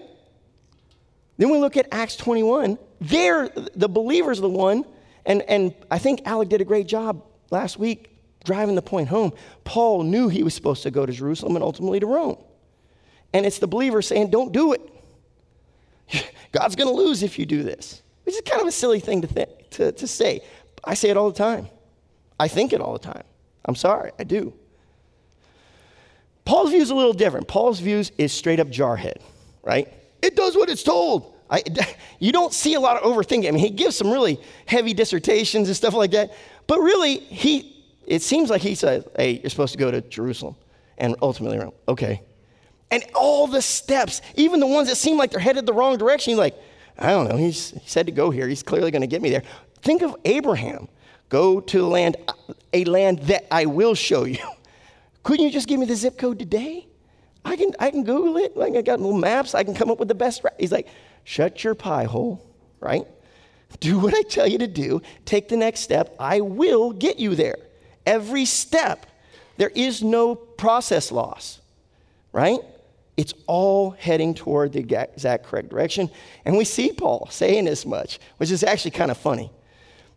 Then 1.39 1.51
we 1.51 1.59
look 1.59 1.77
at 1.77 1.89
Acts 1.91 2.17
21. 2.17 2.77
They're 3.01 3.49
the 3.49 3.89
believers 3.89 4.39
are 4.39 4.43
the 4.43 4.49
one 4.51 4.85
and, 5.25 5.43
and 5.43 5.75
I 5.91 5.99
think 5.99 6.23
Alec 6.25 6.49
did 6.49 6.61
a 6.61 6.65
great 6.65 6.87
job 6.87 7.23
last 7.51 7.79
week 7.79 8.11
driving 8.45 8.75
the 8.75 8.83
point 8.83 9.09
home. 9.09 9.33
Paul 9.65 10.03
knew 10.03 10.29
he 10.29 10.43
was 10.43 10.55
supposed 10.55 10.83
to 10.83 10.91
go 10.91 11.07
to 11.07 11.13
Jerusalem 11.13 11.55
and 11.55 11.65
ultimately 11.65 12.01
to 12.01 12.07
Rome. 12.07 12.39
And 13.33 13.47
it's 13.47 13.59
the 13.59 13.69
believer 13.69 14.03
saying, 14.03 14.31
don't 14.31 14.53
do 14.53 14.73
it. 14.73 14.81
God's 16.53 16.77
going 16.77 16.89
to 16.89 16.95
lose 16.95 17.23
if 17.23 17.39
you 17.39 17.47
do 17.47 17.63
this. 17.63 18.03
Which 18.25 18.35
is 18.35 18.43
kind 18.43 18.61
of 18.61 18.67
a 18.67 18.73
silly 18.73 19.01
thing 19.01 19.23
to, 19.23 19.29
th- 19.29 19.49
to, 19.71 19.93
to 19.93 20.07
say. 20.07 20.43
I 20.85 20.95
say 20.95 21.11
it 21.11 21.17
all 21.17 21.31
the 21.31 21.39
time. 21.39 21.69
I 22.43 22.49
think 22.49 22.73
it 22.73 22.81
all 22.81 22.93
the 22.93 22.99
time. 22.99 23.23
I'm 23.65 23.77
sorry, 23.77 24.11
I 24.19 24.25
do. 24.25 24.53
Paul's 26.45 26.71
view 26.71 26.83
is 26.83 26.91
a 26.91 26.95
little 26.97 27.13
different. 27.13 27.47
Paul's 27.47 27.79
views 27.79 28.11
is 28.19 28.33
straight 28.33 28.59
up 28.59 28.67
jarhead, 28.67 29.19
right? 29.63 29.87
It 30.23 30.35
does 30.35 30.57
what 30.57 30.69
it's 30.69 30.83
told. 30.83 31.37
I, 31.49 31.63
you 32.19 32.33
don't 32.33 32.53
see 32.53 32.75
a 32.75 32.81
lot 32.81 33.01
of 33.01 33.05
overthinking. 33.05 33.47
I 33.47 33.53
mean, 33.53 33.63
he 33.63 33.71
gives 33.71 33.95
some 33.95 34.11
really 34.11 34.41
heavy 34.67 34.93
dissertations 34.93 35.69
and 35.69 35.77
stuff 35.77 35.95
like 35.95 36.11
that, 36.11 36.33
but 36.67 36.81
really, 36.81 37.19
he, 37.19 37.85
it 38.09 38.23
seems 38.23 38.51
like 38.51 38.61
he 38.61 38.75
says, 38.75 39.07
hey, 39.17 39.39
you're 39.41 39.51
supposed 39.51 39.75
to 39.75 39.79
go 39.79 39.93
to 39.93 40.01
Jerusalem 40.01 40.57
and 40.99 41.15
ultimately 41.23 41.61
Rome. 41.61 41.75
Okay. 41.87 42.23
And 42.91 43.05
all 43.15 43.47
the 43.47 43.63
steps, 43.63 44.21
even 44.35 44.59
the 44.59 44.67
ones 44.67 44.89
that 44.89 44.97
seem 44.97 45.17
like 45.17 45.31
they're 45.31 45.39
headed 45.39 45.65
the 45.65 45.75
wrong 45.75 45.97
direction, 45.97 46.33
you're 46.33 46.41
like, 46.41 46.57
I 46.99 47.11
don't 47.11 47.29
know, 47.29 47.37
he's, 47.37 47.71
he 47.71 47.89
said 47.89 48.07
to 48.07 48.13
go 48.13 48.31
here. 48.31 48.49
He's 48.49 48.65
clearly 48.65 48.91
going 48.91 49.03
to 49.03 49.07
get 49.07 49.23
me 49.23 49.31
there. 49.31 49.45
Think 49.81 50.03
of 50.03 50.17
Abraham. 50.25 50.89
Go 51.33 51.63
to 51.63 51.87
land, 51.87 52.19
a 52.75 52.85
land 52.85 53.21
that 53.21 53.47
I 53.51 53.65
will 53.65 53.95
show 53.95 54.25
you. 54.25 54.47
Couldn't 55.23 55.47
you 55.47 55.51
just 55.51 55.67
give 55.67 55.81
me 55.81 55.87
the 55.87 55.97
zip 55.97 56.19
code 56.19 56.39
today? 56.39 56.87
I 57.43 57.57
can, 57.57 57.73
I 57.79 57.91
can 57.91 58.05
Google 58.05 58.37
it. 58.37 58.55
Like 58.55 58.75
I 58.75 58.83
got 58.83 59.01
little 59.01 59.17
maps. 59.17 59.55
I 59.55 59.65
can 59.65 59.73
come 59.73 59.91
up 59.91 59.99
with 59.99 60.09
the 60.09 60.15
best. 60.15 60.45
He's 60.59 60.71
like, 60.71 60.89
shut 61.25 61.65
your 61.65 61.75
pie 61.75 62.05
hole, 62.05 62.47
right? 62.81 63.07
Do 63.81 63.99
what 63.99 64.13
I 64.13 64.21
tell 64.29 64.47
you 64.47 64.59
to 64.59 64.67
do. 64.67 65.01
Take 65.25 65.49
the 65.49 65.57
next 65.57 65.81
step. 65.81 66.15
I 66.21 66.43
will 66.43 66.93
get 66.93 67.19
you 67.19 67.35
there. 67.35 67.57
Every 68.05 68.45
step. 68.45 69.07
There 69.57 69.73
is 69.75 70.03
no 70.03 70.35
process 70.35 71.11
loss, 71.11 71.63
right? 72.33 72.59
It's 73.17 73.33
all 73.47 73.93
heading 73.93 74.35
toward 74.35 74.75
the 74.75 74.81
exact 74.81 75.47
correct 75.47 75.71
direction. 75.71 76.11
And 76.45 76.59
we 76.59 76.67
see 76.67 76.93
Paul 76.93 77.29
saying 77.31 77.69
as 77.69 77.87
much, 77.87 78.19
which 78.37 78.51
is 78.51 78.63
actually 78.63 78.91
kind 78.91 79.11
of 79.11 79.17
funny 79.17 79.51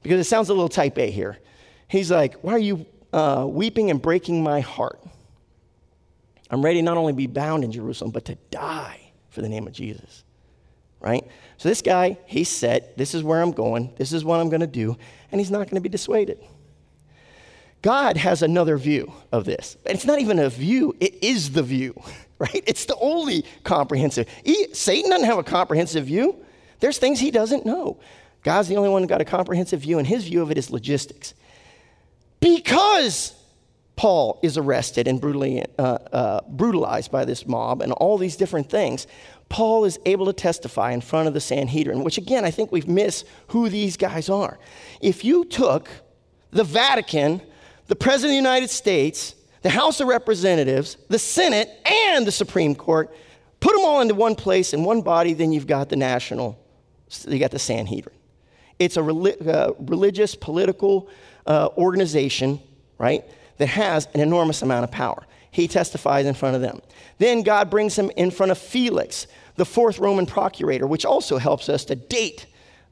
because 0.06 0.20
it 0.20 0.30
sounds 0.30 0.50
a 0.50 0.54
little 0.54 0.70
type 0.70 1.00
A 1.00 1.10
here. 1.10 1.40
He's 1.88 2.12
like, 2.12 2.36
Why 2.44 2.54
are 2.54 2.60
you 2.60 2.86
uh, 3.12 3.48
weeping 3.50 3.90
and 3.90 4.00
breaking 4.00 4.44
my 4.44 4.60
heart? 4.60 5.00
I'm 6.52 6.64
ready 6.64 6.84
not 6.84 6.96
only 6.96 7.12
to 7.12 7.18
be 7.18 7.26
bound 7.26 7.64
in 7.64 7.72
Jerusalem, 7.72 8.12
but 8.12 8.26
to 8.26 8.36
die 8.52 9.00
for 9.32 9.42
the 9.42 9.50
name 9.50 9.66
of 9.66 9.74
Jesus. 9.74 10.24
Right? 11.00 11.28
So 11.58 11.70
this 11.70 11.82
guy, 11.82 12.20
he's 12.28 12.50
set. 12.50 12.96
This 13.00 13.16
is 13.16 13.24
where 13.24 13.42
I'm 13.42 13.52
going. 13.52 13.96
This 13.98 14.14
is 14.14 14.24
what 14.24 14.40
I'm 14.40 14.50
going 14.50 14.62
to 14.62 14.68
do. 14.68 14.96
And 15.32 15.42
he's 15.42 15.50
not 15.50 15.62
going 15.62 15.78
to 15.78 15.82
be 15.82 15.90
dissuaded. 15.90 16.38
God 17.82 18.16
has 18.18 18.44
another 18.44 18.78
view 18.78 19.12
of 19.32 19.46
this. 19.46 19.76
And 19.88 19.96
It's 19.96 20.06
not 20.06 20.20
even 20.20 20.38
a 20.38 20.50
view, 20.50 20.96
it 21.00 21.24
is 21.24 21.52
the 21.52 21.64
view, 21.64 22.00
right? 22.38 22.64
It's 22.68 22.86
the 22.86 22.96
only 22.98 23.44
comprehensive. 23.64 24.28
He, 24.44 24.68
Satan 24.72 25.10
doesn't 25.10 25.26
have 25.26 25.40
a 25.40 25.44
comprehensive 25.44 26.06
view. 26.06 26.46
There's 26.80 27.00
things 27.00 27.20
he 27.20 27.32
doesn't 27.32 27.66
know. 27.66 28.00
God's 28.46 28.68
the 28.68 28.78
only 28.78 28.90
one 28.90 29.02
who 29.02 29.08
got 29.08 29.22
a 29.22 29.26
comprehensive 29.26 29.82
view, 29.82 29.98
and 29.98 30.06
his 30.06 30.26
view 30.26 30.44
of 30.44 30.52
it 30.52 30.58
is 30.60 30.70
logistics. 30.70 31.34
Because 32.40 33.34
Paul 33.96 34.40
is 34.44 34.56
arrested 34.56 35.08
and 35.08 35.20
brutally, 35.20 35.66
uh, 35.80 35.82
uh, 35.82 36.42
brutalized 36.48 37.12
by 37.12 37.26
this 37.26 37.48
mob 37.48 37.82
and 37.82 37.92
all 37.94 38.20
these 38.20 38.36
different 38.36 38.70
things, 38.70 39.08
Paul 39.50 39.84
is 39.86 39.98
able 40.06 40.28
to 40.28 40.34
testify 40.34 40.92
in 40.92 41.02
front 41.02 41.28
of 41.28 41.34
the 41.34 41.42
Sanhedrin, 41.42 42.04
which 42.04 42.20
again, 42.20 42.46
I 42.46 42.52
think 42.52 42.72
we've 42.72 42.88
missed 42.88 43.26
who 43.48 43.68
these 43.68 43.98
guys 43.98 44.30
are. 44.30 44.60
If 45.02 45.26
you 45.26 45.46
took 45.46 45.90
the 46.52 46.64
Vatican, 46.64 47.42
the 47.88 47.96
President 47.96 48.30
of 48.30 48.44
the 48.44 48.50
United 48.50 48.70
States, 48.70 49.34
the 49.64 49.72
House 49.72 50.00
of 50.02 50.08
Representatives, 50.08 50.98
the 51.10 51.18
Senate, 51.18 51.68
and 51.84 52.28
the 52.28 52.32
Supreme 52.32 52.76
Court, 52.76 53.12
put 53.60 53.74
them 53.74 53.86
all 53.86 54.02
into 54.02 54.14
one 54.14 54.36
place 54.36 54.72
in 54.72 54.84
one 54.84 55.02
body, 55.02 55.34
then 55.34 55.52
you've 55.52 55.66
got 55.66 55.90
the 55.90 55.96
national, 55.96 56.60
you 57.28 57.40
got 57.40 57.50
the 57.50 57.58
Sanhedrin. 57.58 58.16
It's 58.80 58.98
a 58.98 59.02
uh, 59.02 59.74
religious, 59.80 60.36
political 60.36 61.10
uh, 61.46 61.70
organization, 61.78 62.60
right, 62.98 63.24
that 63.58 63.68
has 63.68 64.08
an 64.14 64.20
enormous 64.20 64.62
amount 64.62 64.84
of 64.84 64.92
power. 64.92 65.26
He 65.52 65.68
testifies 65.68 66.26
in 66.26 66.34
front 66.34 66.56
of 66.56 66.62
them. 66.62 66.82
Then 67.18 67.44
God 67.44 67.70
brings 67.70 67.98
him 67.98 68.12
in 68.18 68.32
front 68.32 68.52
of 68.52 68.58
Felix, 68.58 69.28
the 69.56 69.66
fourth 69.66 70.00
Roman 70.00 70.26
procurator, 70.26 70.86
which 70.86 71.06
also 71.06 71.38
helps 71.38 71.70
us 71.70 71.86
to 71.86 71.96
date 71.96 72.46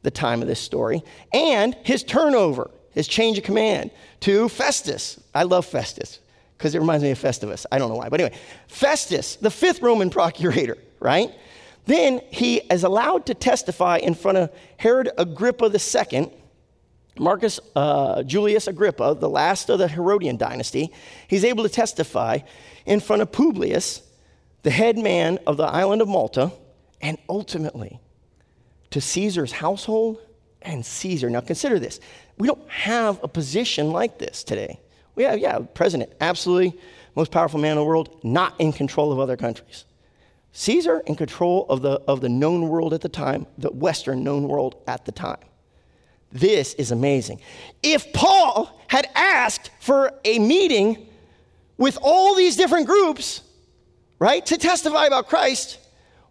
the 0.03 0.11
time 0.11 0.41
of 0.41 0.47
this 0.47 0.59
story, 0.59 1.03
and 1.33 1.75
his 1.83 2.03
turnover 2.03 2.69
his 2.93 3.07
change 3.07 3.37
of 3.37 3.43
command 3.43 3.91
to 4.21 4.47
Festus. 4.49 5.19
I 5.33 5.43
love 5.43 5.65
Festus 5.65 6.19
because 6.57 6.75
it 6.75 6.79
reminds 6.79 7.03
me 7.03 7.11
of 7.11 7.19
Festivus. 7.19 7.65
I 7.71 7.79
don't 7.79 7.89
know 7.89 7.95
why. 7.95 8.09
But 8.09 8.21
anyway, 8.21 8.37
Festus, 8.67 9.35
the 9.35 9.51
fifth 9.51 9.81
Roman 9.81 10.09
procurator, 10.11 10.77
right? 10.99 11.31
Then 11.85 12.21
he 12.29 12.57
is 12.57 12.83
allowed 12.83 13.25
to 13.25 13.33
testify 13.33 13.97
in 13.97 14.13
front 14.13 14.37
of 14.37 14.49
Herod 14.77 15.11
Agrippa 15.17 15.65
II, 15.65 16.31
Marcus 17.19 17.59
uh, 17.75 18.23
Julius 18.23 18.67
Agrippa, 18.67 19.15
the 19.19 19.29
last 19.29 19.69
of 19.69 19.79
the 19.79 19.87
Herodian 19.87 20.37
dynasty. 20.37 20.91
He's 21.27 21.43
able 21.43 21.63
to 21.63 21.69
testify 21.69 22.39
in 22.85 22.99
front 22.99 23.21
of 23.21 23.31
Publius, 23.31 24.01
the 24.63 24.71
head 24.71 24.97
man 24.97 25.39
of 25.45 25.57
the 25.57 25.63
island 25.63 26.01
of 26.01 26.07
Malta, 26.07 26.51
and 27.01 27.17
ultimately 27.27 27.99
to 28.91 29.01
Caesar's 29.01 29.51
household 29.51 30.19
and 30.61 30.85
Caesar. 30.85 31.29
Now 31.29 31.41
consider 31.41 31.79
this 31.79 31.99
we 32.37 32.47
don't 32.47 32.69
have 32.69 33.21
a 33.23 33.27
position 33.27 33.91
like 33.91 34.17
this 34.17 34.43
today. 34.43 34.79
We 35.15 35.23
have, 35.23 35.37
yeah, 35.37 35.59
president, 35.59 36.13
absolutely 36.19 36.79
most 37.15 37.31
powerful 37.31 37.59
man 37.59 37.73
in 37.73 37.77
the 37.77 37.83
world, 37.83 38.19
not 38.23 38.59
in 38.59 38.73
control 38.73 39.11
of 39.11 39.19
other 39.19 39.37
countries. 39.37 39.85
Caesar 40.53 41.01
in 41.07 41.15
control 41.15 41.65
of 41.67 41.81
the, 41.81 41.99
of 42.07 42.21
the 42.21 42.29
known 42.29 42.69
world 42.69 42.93
at 42.93 43.01
the 43.01 43.09
time, 43.09 43.47
the 43.57 43.71
Western 43.71 44.23
known 44.23 44.47
world 44.47 44.75
at 44.87 45.03
the 45.05 45.11
time. 45.11 45.39
This 46.31 46.73
is 46.75 46.91
amazing. 46.91 47.41
If 47.81 48.13
Paul 48.13 48.79
had 48.87 49.07
asked 49.15 49.71
for 49.79 50.13
a 50.23 50.39
meeting 50.39 51.07
with 51.77 51.97
all 52.01 52.35
these 52.35 52.55
different 52.55 52.87
groups, 52.87 53.41
right, 54.19 54.45
to 54.45 54.57
testify 54.57 55.05
about 55.05 55.27
Christ, 55.27 55.79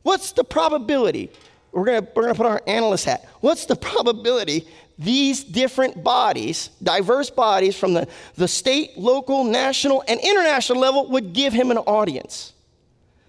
what's 0.03 0.33
the 0.33 0.45
probability? 0.45 1.31
We're 1.73 1.85
gonna, 1.85 2.07
we're 2.15 2.23
gonna 2.23 2.35
put 2.35 2.47
our 2.47 2.63
analyst 2.67 3.05
hat. 3.05 3.29
What's 3.41 3.67
the 3.67 3.77
probability 3.77 4.67
these 4.99 5.43
different 5.43 6.05
bodies, 6.05 6.71
diverse 6.83 7.31
bodies 7.31 7.77
from 7.77 7.95
the, 7.95 8.07
the 8.37 8.47
state, 8.47 8.97
local, 8.97 9.43
national, 9.43 10.05
and 10.07 10.21
international 10.21 10.79
level, 10.79 11.09
would 11.11 11.33
give 11.33 11.53
him 11.53 11.71
an 11.71 11.79
audience. 11.79 12.53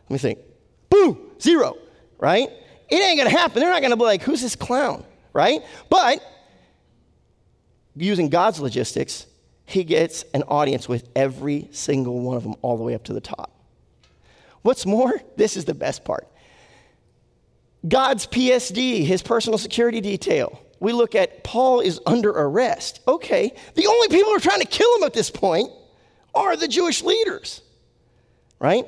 Let 0.10 0.14
me 0.14 0.18
think. 0.20 0.40
Boom, 0.94 1.18
zero, 1.42 1.76
right? 2.20 2.48
It 2.88 2.96
ain't 2.96 3.18
gonna 3.18 3.32
happen. 3.32 3.60
They're 3.60 3.72
not 3.72 3.82
gonna 3.82 3.98
be 3.98 4.04
like, 4.04 4.22
who's 4.22 4.44
this 4.44 4.56
clown, 4.56 5.04
right? 5.34 5.64
But 5.90 6.22
using 7.96 8.30
God's 8.30 8.60
logistics, 8.60 9.26
he 9.66 9.84
gets 9.84 10.24
an 10.36 10.44
audience 10.44 10.88
with 10.88 11.10
every 11.16 11.68
single 11.72 12.20
one 12.20 12.38
of 12.38 12.44
them 12.44 12.54
all 12.62 12.78
the 12.78 12.84
way 12.84 12.94
up 12.94 13.06
to 13.06 13.14
the 13.14 13.22
top. 13.22 13.52
What's 14.62 14.86
more, 14.86 15.20
this 15.36 15.58
is 15.58 15.66
the 15.66 15.74
best 15.74 16.06
part. 16.06 16.28
God's 17.88 18.28
PSD, 18.28 19.04
his 19.04 19.24
personal 19.24 19.58
security 19.58 20.00
detail, 20.00 20.62
we 20.80 20.94
look 20.94 21.16
at 21.16 21.44
Paul 21.44 21.80
is 21.80 22.00
under 22.06 22.30
arrest. 22.30 23.00
Okay, 23.08 23.56
the 23.74 23.88
only 23.88 24.10
people 24.10 24.30
who 24.30 24.36
are 24.36 24.40
trying 24.40 24.62
to 24.62 24.68
kill 24.68 24.96
him 24.98 25.04
at 25.06 25.14
this 25.14 25.32
point 25.32 25.72
are 26.36 26.56
the 26.56 26.68
Jewish 26.68 27.02
leaders, 27.02 27.62
right? 28.60 28.86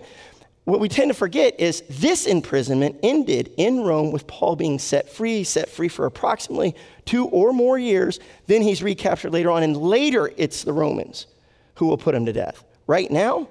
What 0.65 0.79
we 0.79 0.89
tend 0.89 1.10
to 1.12 1.13
forget 1.13 1.60
is 1.60 1.84
this 1.89 2.25
imprisonment 2.25 2.98
ended 3.03 3.53
in 3.55 3.81
Rome 3.81 4.12
with 4.12 4.25
Paul 4.25 4.55
being 4.55 4.79
set 4.79 5.10
free, 5.10 5.43
set 5.43 5.69
free 5.69 5.88
for 5.88 6.07
approximately 6.07 6.75
two 7.05 7.27
or 7.27 7.53
more 7.53 7.77
years. 7.77 8.19
Then 8.48 8.63
he's 8.63 8.81
recaptured 8.81 9.31
later 9.31 9.51
on, 9.51 9.62
and 9.62 9.77
later 9.77 10.31
it's 10.38 10.63
the 10.63 10.74
Romans 10.74 11.27
who 11.75 11.86
will 11.86 12.00
put 12.00 12.15
him 12.15 12.25
to 12.25 12.34
death. 12.34 12.63
Right 12.88 13.12
now, 13.12 13.48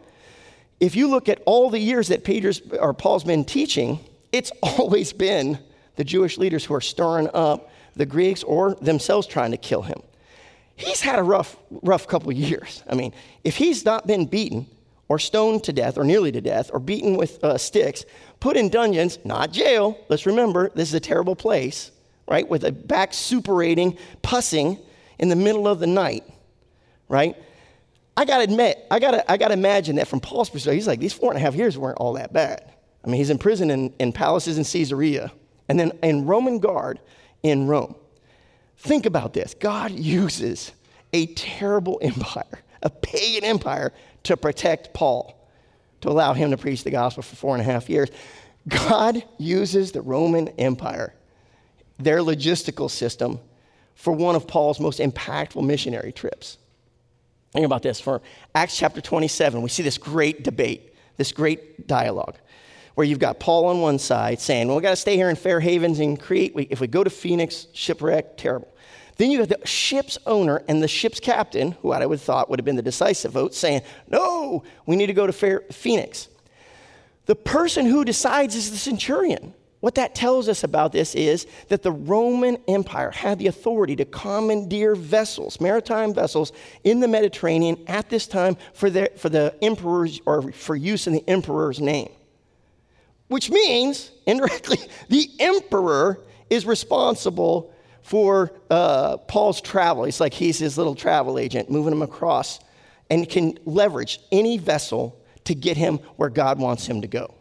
if 0.81 0.97
you 0.97 1.09
look 1.09 1.29
at 1.29 1.41
all 1.47 1.71
the 1.71 1.79
years 1.79 2.09
that 2.09 2.25
Peter's 2.25 2.61
or 2.81 2.93
Paul's 2.93 3.23
been 3.23 3.45
teaching, 3.45 4.01
it's 4.33 4.51
always 4.63 5.13
been 5.13 5.61
the 5.95 6.05
Jewish 6.05 6.37
leaders 6.37 6.65
who 6.65 6.75
are 6.75 6.81
stirring 6.81 7.31
up 7.33 7.71
the 7.95 8.07
Greeks 8.07 8.43
or 8.43 8.75
themselves 8.75 9.29
trying 9.29 9.53
to 9.53 9.57
kill 9.57 9.83
him. 9.83 10.03
He's 10.75 11.01
had 11.01 11.21
a 11.21 11.23
rough, 11.23 11.57
rough 11.71 12.09
couple 12.09 12.33
years. 12.33 12.83
I 12.91 12.97
mean, 12.97 13.15
if 13.45 13.57
he's 13.57 13.85
not 13.85 14.09
been 14.09 14.27
beaten 14.27 14.67
or 15.09 15.19
stoned 15.19 15.65
to 15.65 15.73
death 15.73 15.99
or 15.99 16.05
nearly 16.05 16.33
to 16.33 16.41
death 16.41 16.71
or 16.73 16.81
beaten 16.81 17.17
with 17.17 17.43
uh, 17.45 17.59
sticks, 17.59 18.05
put 18.41 18.57
in 18.57 18.69
dungeons, 18.69 19.19
not 19.25 19.53
jail. 19.53 19.99
Let's 20.09 20.27
remember, 20.27 20.71
this 20.75 20.89
is 20.89 20.95
a 20.95 21.01
terrible 21.01 21.37
place, 21.37 21.91
right? 22.27 22.49
With 22.49 22.65
a 22.65 22.73
back 22.73 23.13
suppurating, 23.13 23.99
pussing 24.23 24.79
in 25.19 25.29
the 25.29 25.37
middle 25.37 25.69
of 25.69 25.79
the 25.79 25.87
night, 25.87 26.25
right? 27.09 27.37
I 28.17 28.25
gotta 28.25 28.45
admit, 28.45 28.87
I 28.91 28.99
gotta, 28.99 29.31
I 29.31 29.37
gotta 29.37 29.55
imagine 29.55 29.97
that 29.97 30.09
from 30.09 30.21
Paul's 30.21 30.49
perspective, 30.49 30.75
he's 30.75 30.87
like, 30.87 31.01
these 31.01 31.13
four 31.13 31.31
and 31.31 31.39
a 31.39 31.41
half 31.41 31.55
years 31.55 31.77
weren't 31.77 31.99
all 31.99 32.15
that 32.15 32.33
bad. 32.33 32.73
I 33.05 33.09
mean, 33.09 33.17
he's 33.17 33.31
in 33.31 33.39
prison 33.39 33.71
in, 33.71 33.93
in 33.99 34.13
palaces 34.13 34.57
in 34.57 34.65
Caesarea, 34.65 35.33
and 35.69 35.79
then 35.79 35.93
in 36.03 36.27
Roman 36.27 36.59
guard, 36.59 37.01
in 37.43 37.67
Rome. 37.67 37.95
Think 38.79 39.07
about 39.07 39.33
this 39.33 39.55
God 39.55 39.93
uses 39.93 40.73
a 41.13 41.27
terrible 41.35 41.99
empire, 42.03 42.61
a 42.83 42.91
pagan 42.91 43.45
empire, 43.45 43.93
to 44.25 44.37
protect 44.37 44.93
Paul, 44.93 45.49
to 46.01 46.11
allow 46.11 46.35
him 46.35 46.51
to 46.51 46.57
preach 46.57 46.85
the 46.85 46.91
gospel 46.91 47.23
for 47.23 47.37
four 47.37 47.55
and 47.55 47.61
a 47.61 47.65
half 47.65 47.89
years. 47.89 48.11
God 48.69 49.23
uses 49.39 49.93
the 49.93 50.03
Roman 50.03 50.49
Empire, 50.59 51.15
their 51.99 52.19
logistical 52.19 52.91
system, 52.91 53.41
for 53.95 54.13
one 54.13 54.35
of 54.35 54.47
Paul's 54.47 54.81
most 54.81 54.99
impactful 54.99 55.65
missionary 55.65 56.13
trips. 56.13 56.59
Think 57.53 57.67
about 57.67 57.83
this. 57.83 58.01
For 58.01 58.21
Acts 58.55 58.77
chapter 58.77 59.01
27, 59.01 59.63
we 59.63 59.69
see 59.69 59.83
this 59.83 59.99
great 59.99 60.43
debate, 60.43 60.95
this 61.17 61.31
great 61.31 61.87
dialogue 61.87 62.37
where 62.95 63.07
you've 63.07 63.19
got 63.19 63.41
Paul 63.41 63.67
on 63.67 63.81
one 63.81 63.99
side 63.99 64.41
saying, 64.41 64.69
well, 64.69 64.77
we 64.77 64.83
got 64.83 64.91
to 64.91 64.97
stay 64.97 65.17
here 65.17 65.29
in 65.29 65.37
Fair 65.37 65.61
Havens 65.61 66.01
in 66.01 66.17
Crete. 66.17 66.55
We, 66.55 66.65
if 66.65 66.81
we 66.81 66.87
go 66.87 67.05
to 67.05 67.11
Phoenix, 67.11 67.67
shipwreck, 67.73 68.37
terrible. 68.37 68.74
Then 69.17 69.31
you 69.31 69.39
have 69.41 69.49
the 69.49 69.65
ship's 69.65 70.19
owner 70.27 70.63
and 70.69 70.83
the 70.83 70.89
ship's 70.89 71.21
captain, 71.21 71.73
who 71.83 71.93
I 71.93 72.05
would 72.05 72.19
have 72.19 72.23
thought 72.23 72.51
would 72.51 72.59
have 72.59 72.65
been 72.65 72.77
the 72.77 72.83
decisive 72.83 73.33
vote, 73.33 73.55
saying, 73.55 73.83
no, 74.09 74.65
we 74.87 74.97
need 74.97 75.07
to 75.07 75.13
go 75.13 75.27
to 75.27 75.61
Phoenix. 75.73 76.29
The 77.27 77.37
person 77.37 77.87
who 77.87 78.05
decides 78.05 78.55
is 78.55 78.71
the 78.71 78.77
centurion. 78.77 79.55
What 79.81 79.97
that 79.97 80.15
tells 80.15 80.49
us 80.49 80.65
about 80.65 80.93
this 80.93 81.15
is 81.15 81.47
that 81.69 81.83
the 81.83 81.93
Roman 81.93 82.57
Empire 82.67 83.11
had 83.11 83.39
the 83.39 83.47
authority 83.49 83.95
to 83.97 84.05
commandeer 84.05 84.95
vessels, 84.95 85.61
maritime 85.61 86.15
vessels, 86.15 86.53
in 86.85 87.01
the 87.01 87.09
Mediterranean 87.09 87.77
at 87.87 88.09
this 88.09 88.27
time 88.27 88.57
for 88.73 88.89
the, 88.89 89.11
for 89.17 89.29
the 89.29 89.55
emperor's 89.61 90.21
or 90.25 90.51
for 90.53 90.75
use 90.75 91.07
in 91.07 91.13
the 91.13 91.25
emperor's 91.29 91.81
name 91.81 92.11
which 93.29 93.51
means, 93.51 94.11
indirectly, 94.27 94.79
the 95.09 95.29
emperor 95.41 96.21
is 96.51 96.67
responsible 96.67 97.74
for 98.05 98.53
uh, 98.71 99.17
Paul's 99.17 99.63
travel. 99.63 100.05
He's 100.05 100.21
like 100.21 100.35
he's 100.35 100.59
his 100.59 100.77
little 100.77 100.95
travel 100.95 101.39
agent, 101.39 101.71
moving 101.71 101.93
him 101.93 102.03
across, 102.03 102.61
and 103.11 103.27
can 103.29 103.59
leverage 103.65 104.21
any 104.31 104.59
vessel 104.59 105.19
to 105.45 105.55
get 105.55 105.79
him 105.79 105.97
where 106.17 106.29
God 106.29 106.59
wants 106.59 106.87
him 106.87 107.01
to 107.01 107.09
go. 107.09 107.35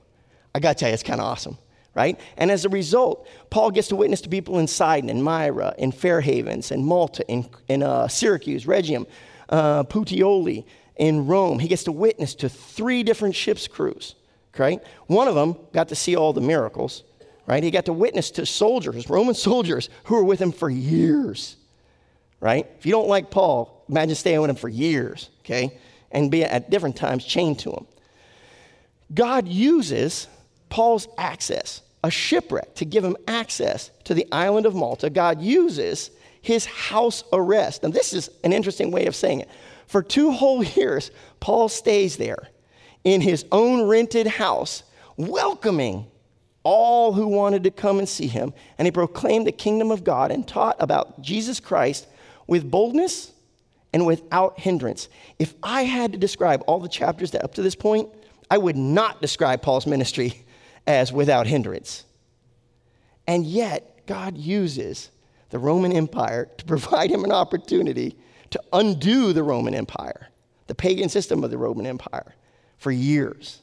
I 0.56 0.60
gotta 0.60 0.76
tell 0.76 0.90
you, 0.90 0.94
it's 0.94 1.04
kind 1.04 1.20
of 1.20 1.28
awesome, 1.28 1.58
right? 1.94 2.18
And 2.38 2.50
as 2.50 2.64
a 2.64 2.70
result, 2.70 3.28
Paul 3.50 3.72
gets 3.72 3.90
to 3.90 3.98
witness 3.98 4.22
to 4.22 4.30
people 4.30 4.58
in 4.60 4.68
Sidon, 4.68 5.10
and 5.10 5.22
Myra, 5.22 5.76
in 5.78 5.92
Fair 5.92 6.22
Havens, 6.22 6.72
in 6.72 6.86
Malta, 6.86 7.28
in, 7.28 7.46
in 7.68 7.84
uh, 7.84 8.08
Syracuse, 8.08 8.66
Rhegium, 8.66 9.06
uh, 9.50 9.84
Puteoli, 9.84 10.64
in 10.96 11.28
Rome. 11.28 11.60
He 11.60 11.68
gets 11.68 11.84
to 11.86 11.92
witness 11.92 12.36
to 12.36 12.48
three 12.48 13.04
different 13.04 13.36
ship's 13.36 13.68
crews, 13.68 14.16
right? 14.58 14.82
One 15.08 15.28
of 15.28 15.36
them 15.36 15.58
got 15.74 15.90
to 15.90 15.96
see 15.96 16.16
all 16.16 16.32
the 16.32 16.42
miracles 16.42 17.04
right? 17.46 17.64
He 17.64 17.72
got 17.72 17.86
to 17.86 17.94
witness 17.94 18.32
to 18.32 18.46
soldiers, 18.46 19.10
Roman 19.10 19.36
soldiers, 19.50 19.90
who 20.06 20.16
were 20.16 20.24
with 20.24 20.42
him 20.42 20.52
for 20.52 20.70
years, 20.70 21.58
right? 22.40 22.68
If 22.78 22.86
you 22.86 22.92
don't 22.92 23.08
like 23.08 23.32
Paul, 23.32 23.84
imagine 23.90 24.16
staying 24.16 24.42
with 24.42 24.50
him 24.50 24.56
for 24.56 24.70
years, 24.70 25.30
okay? 25.42 25.78
And 26.12 26.30
be 26.30 26.44
at 26.44 26.70
different 26.70 26.96
times 26.96 27.26
chained 27.26 27.60
to 27.60 27.72
him. 27.72 27.88
God 29.14 29.48
uses 29.48 30.28
Paul's 30.70 31.08
access, 31.18 31.82
a 32.04 32.10
shipwreck, 32.10 32.76
to 32.76 32.86
give 32.86 33.04
him 33.04 33.18
access 33.28 33.92
to 34.06 34.14
the 34.14 34.28
island 34.32 34.66
of 34.66 34.76
Malta. 34.76 35.10
God 35.10 35.42
uses 35.42 36.12
his 36.42 36.66
house 36.66 37.24
arrest. 37.32 37.84
And 37.84 37.94
this 37.94 38.14
is 38.14 38.30
an 38.44 38.54
interesting 38.54 38.92
way 38.92 39.06
of 39.06 39.16
saying 39.16 39.42
it. 39.42 39.50
For 39.88 40.02
two 40.02 40.32
whole 40.32 40.64
years, 40.76 41.12
Paul 41.40 41.70
stays 41.70 42.18
there 42.18 42.50
in 43.04 43.22
his 43.22 43.46
own 43.52 43.88
rented 43.88 44.28
house, 44.28 44.84
welcoming 45.18 46.08
all 46.64 47.14
who 47.14 47.28
wanted 47.28 47.64
to 47.64 47.72
come 47.72 48.00
and 48.00 48.08
see 48.08 48.28
him, 48.28 48.54
and 48.78 48.86
he 48.86 48.92
proclaimed 48.92 49.46
the 49.46 49.52
kingdom 49.52 49.92
of 49.92 50.04
God 50.04 50.32
and 50.32 50.48
taught 50.48 50.78
about 50.80 51.22
Jesus 51.22 51.60
Christ 51.60 52.08
with 52.48 52.70
boldness 52.70 53.32
and 53.92 54.06
without 54.06 54.60
hindrance. 54.60 55.10
If 55.40 55.54
I 55.62 55.84
had 55.84 56.14
to 56.14 56.18
describe 56.18 56.64
all 56.66 56.80
the 56.80 56.90
chapters 56.90 57.32
that 57.32 57.44
up 57.44 57.54
to 57.56 57.62
this 57.62 57.76
point, 57.76 58.10
I 58.50 58.58
would 58.58 58.78
not 58.78 59.22
describe 59.22 59.62
Paul's 59.62 59.86
ministry 59.86 60.44
as 60.88 61.12
without 61.14 61.48
hindrance. 61.48 62.06
And 63.28 63.46
yet, 63.46 64.06
God 64.06 64.38
uses 64.38 65.10
the 65.50 65.60
Roman 65.60 65.94
Empire 65.94 66.50
to 66.58 66.66
provide 66.66 67.10
him 67.10 67.24
an 67.24 67.32
opportunity 67.32 68.18
to 68.50 68.62
undo 68.74 69.34
the 69.34 69.44
Roman 69.44 69.74
Empire, 69.74 70.30
the 70.68 70.76
pagan 70.76 71.10
system 71.10 71.44
of 71.44 71.52
the 71.52 71.58
Roman 71.58 71.86
Empire, 71.86 72.36
for 72.78 72.92
years 72.92 73.63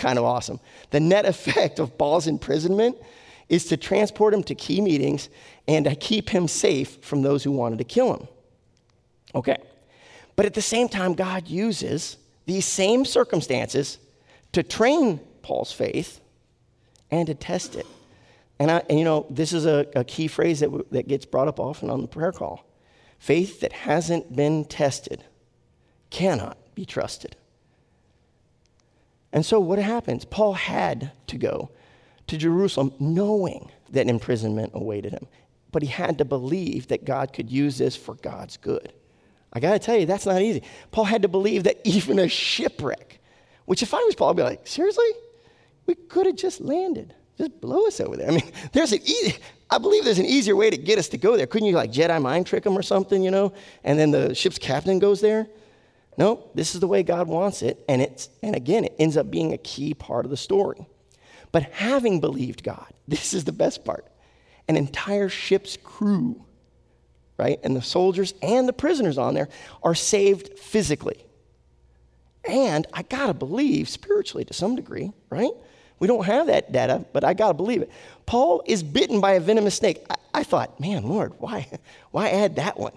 kind 0.00 0.18
of 0.18 0.24
awesome. 0.24 0.58
The 0.90 0.98
net 0.98 1.26
effect 1.26 1.78
of 1.78 1.96
Paul's 1.96 2.26
imprisonment 2.26 2.96
is 3.48 3.66
to 3.66 3.76
transport 3.76 4.34
him 4.34 4.42
to 4.44 4.54
key 4.54 4.80
meetings 4.80 5.28
and 5.68 5.84
to 5.84 5.94
keep 5.94 6.30
him 6.30 6.48
safe 6.48 6.96
from 7.02 7.22
those 7.22 7.44
who 7.44 7.52
wanted 7.52 7.78
to 7.78 7.84
kill 7.84 8.14
him. 8.14 8.28
Okay. 9.34 9.58
But 10.36 10.46
at 10.46 10.54
the 10.54 10.62
same 10.62 10.88
time, 10.88 11.14
God 11.14 11.48
uses 11.48 12.16
these 12.46 12.64
same 12.64 13.04
circumstances 13.04 13.98
to 14.52 14.62
train 14.62 15.20
Paul's 15.42 15.72
faith 15.72 16.20
and 17.10 17.26
to 17.26 17.34
test 17.34 17.76
it. 17.76 17.86
And, 18.58 18.70
I, 18.70 18.82
and 18.88 18.98
you 18.98 19.04
know, 19.04 19.26
this 19.30 19.52
is 19.52 19.66
a, 19.66 19.86
a 19.94 20.04
key 20.04 20.28
phrase 20.28 20.60
that, 20.60 20.66
w- 20.66 20.86
that 20.90 21.08
gets 21.08 21.24
brought 21.26 21.48
up 21.48 21.60
often 21.60 21.90
on 21.90 22.02
the 22.02 22.08
prayer 22.08 22.32
call. 22.32 22.64
Faith 23.18 23.60
that 23.60 23.72
hasn't 23.72 24.34
been 24.34 24.64
tested 24.64 25.24
cannot 26.10 26.56
be 26.74 26.84
trusted. 26.84 27.36
And 29.32 29.46
so 29.46 29.60
what 29.60 29.78
happens? 29.78 30.24
Paul 30.24 30.54
had 30.54 31.12
to 31.28 31.38
go 31.38 31.70
to 32.26 32.36
Jerusalem 32.36 32.92
knowing 32.98 33.70
that 33.90 34.08
imprisonment 34.08 34.72
awaited 34.74 35.12
him. 35.12 35.26
But 35.72 35.82
he 35.82 35.88
had 35.88 36.18
to 36.18 36.24
believe 36.24 36.88
that 36.88 37.04
God 37.04 37.32
could 37.32 37.50
use 37.50 37.78
this 37.78 37.96
for 37.96 38.14
God's 38.16 38.56
good. 38.56 38.92
I 39.52 39.60
got 39.60 39.72
to 39.72 39.78
tell 39.78 39.96
you, 39.96 40.06
that's 40.06 40.26
not 40.26 40.42
easy. 40.42 40.62
Paul 40.90 41.04
had 41.04 41.22
to 41.22 41.28
believe 41.28 41.64
that 41.64 41.80
even 41.84 42.18
a 42.18 42.28
shipwreck, 42.28 43.20
which 43.66 43.82
if 43.82 43.94
I 43.94 43.98
was 43.98 44.14
Paul, 44.14 44.30
I'd 44.30 44.36
be 44.36 44.42
like, 44.42 44.66
seriously? 44.66 45.10
We 45.86 45.94
could 45.94 46.26
have 46.26 46.36
just 46.36 46.60
landed. 46.60 47.14
Just 47.36 47.60
blow 47.60 47.86
us 47.86 48.00
over 48.00 48.16
there. 48.16 48.28
I 48.28 48.32
mean, 48.32 48.52
there's 48.72 48.92
an 48.92 49.00
easy, 49.02 49.36
I 49.70 49.78
believe 49.78 50.04
there's 50.04 50.18
an 50.18 50.26
easier 50.26 50.54
way 50.54 50.70
to 50.70 50.76
get 50.76 50.98
us 50.98 51.08
to 51.08 51.18
go 51.18 51.36
there. 51.36 51.46
Couldn't 51.46 51.68
you 51.68 51.74
like 51.74 51.92
Jedi 51.92 52.20
mind 52.20 52.46
trick 52.46 52.64
them 52.64 52.76
or 52.76 52.82
something, 52.82 53.22
you 53.22 53.30
know? 53.30 53.52
And 53.82 53.98
then 53.98 54.10
the 54.10 54.34
ship's 54.34 54.58
captain 54.58 54.98
goes 54.98 55.20
there? 55.20 55.48
No, 56.16 56.50
this 56.54 56.74
is 56.74 56.80
the 56.80 56.86
way 56.86 57.02
God 57.02 57.28
wants 57.28 57.62
it. 57.62 57.84
And, 57.88 58.02
it's, 58.02 58.28
and 58.42 58.54
again, 58.54 58.84
it 58.84 58.94
ends 58.98 59.16
up 59.16 59.30
being 59.30 59.52
a 59.52 59.58
key 59.58 59.94
part 59.94 60.24
of 60.24 60.30
the 60.30 60.36
story. 60.36 60.86
But 61.52 61.64
having 61.64 62.20
believed 62.20 62.62
God, 62.62 62.92
this 63.08 63.34
is 63.34 63.44
the 63.44 63.52
best 63.52 63.84
part 63.84 64.06
an 64.68 64.76
entire 64.76 65.28
ship's 65.28 65.76
crew, 65.82 66.44
right, 67.36 67.58
and 67.64 67.74
the 67.74 67.82
soldiers 67.82 68.34
and 68.40 68.68
the 68.68 68.72
prisoners 68.72 69.18
on 69.18 69.34
there 69.34 69.48
are 69.82 69.96
saved 69.96 70.56
physically. 70.60 71.24
And 72.44 72.86
I 72.92 73.02
gotta 73.02 73.34
believe 73.34 73.88
spiritually 73.88 74.44
to 74.44 74.54
some 74.54 74.76
degree, 74.76 75.10
right? 75.28 75.50
We 75.98 76.06
don't 76.06 76.24
have 76.24 76.46
that 76.46 76.70
data, 76.70 77.04
but 77.12 77.24
I 77.24 77.34
gotta 77.34 77.54
believe 77.54 77.82
it. 77.82 77.90
Paul 78.26 78.62
is 78.64 78.84
bitten 78.84 79.20
by 79.20 79.32
a 79.32 79.40
venomous 79.40 79.74
snake. 79.74 80.06
I, 80.08 80.14
I 80.34 80.42
thought, 80.44 80.78
man, 80.78 81.02
Lord, 81.02 81.34
why, 81.38 81.66
why 82.12 82.30
add 82.30 82.54
that 82.56 82.78
one? 82.78 82.94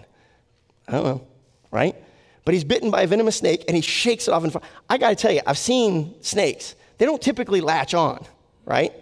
I 0.86 0.92
don't 0.92 1.04
know, 1.04 1.26
right? 1.72 1.96
But 2.44 2.54
he's 2.54 2.64
bitten 2.64 2.90
by 2.90 3.02
a 3.02 3.06
venomous 3.06 3.36
snake 3.36 3.64
and 3.68 3.76
he 3.76 3.80
shakes 3.80 4.28
it 4.28 4.32
off. 4.32 4.44
And 4.44 4.56
I 4.88 4.98
got 4.98 5.10
to 5.10 5.16
tell 5.16 5.32
you, 5.32 5.40
I've 5.46 5.58
seen 5.58 6.14
snakes. 6.22 6.74
They 6.98 7.06
don't 7.06 7.22
typically 7.22 7.60
latch 7.60 7.94
on, 7.94 8.24
right? 8.64 8.92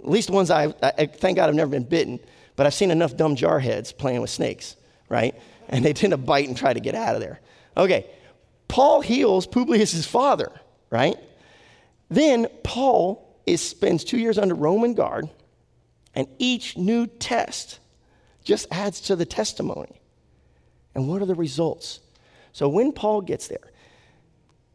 At 0.00 0.08
least 0.08 0.28
the 0.28 0.34
ones 0.34 0.50
I, 0.50 0.74
I 0.82 1.06
thank 1.06 1.36
God 1.36 1.48
I've 1.48 1.54
never 1.54 1.70
been 1.70 1.84
bitten, 1.84 2.20
but 2.54 2.66
I've 2.66 2.74
seen 2.74 2.90
enough 2.90 3.16
dumb 3.16 3.36
jarheads 3.36 3.96
playing 3.96 4.20
with 4.20 4.30
snakes, 4.30 4.76
right? 5.08 5.34
And 5.68 5.84
they 5.84 5.92
tend 5.92 6.12
to 6.12 6.16
bite 6.16 6.48
and 6.48 6.56
try 6.56 6.72
to 6.72 6.80
get 6.80 6.94
out 6.94 7.14
of 7.14 7.20
there. 7.20 7.40
Okay, 7.76 8.06
Paul 8.68 9.00
heals 9.00 9.46
Publius' 9.46 10.06
father, 10.06 10.50
right? 10.90 11.16
Then 12.08 12.46
Paul 12.62 13.36
is, 13.46 13.60
spends 13.60 14.04
two 14.04 14.18
years 14.18 14.38
under 14.38 14.54
Roman 14.54 14.94
guard, 14.94 15.28
and 16.14 16.26
each 16.38 16.76
new 16.76 17.06
test 17.06 17.78
just 18.44 18.66
adds 18.70 19.00
to 19.02 19.16
the 19.16 19.26
testimony. 19.26 20.00
And 20.94 21.08
what 21.08 21.20
are 21.20 21.26
the 21.26 21.34
results? 21.34 22.00
So 22.56 22.70
when 22.70 22.90
Paul 22.90 23.20
gets 23.20 23.48
there, 23.48 23.70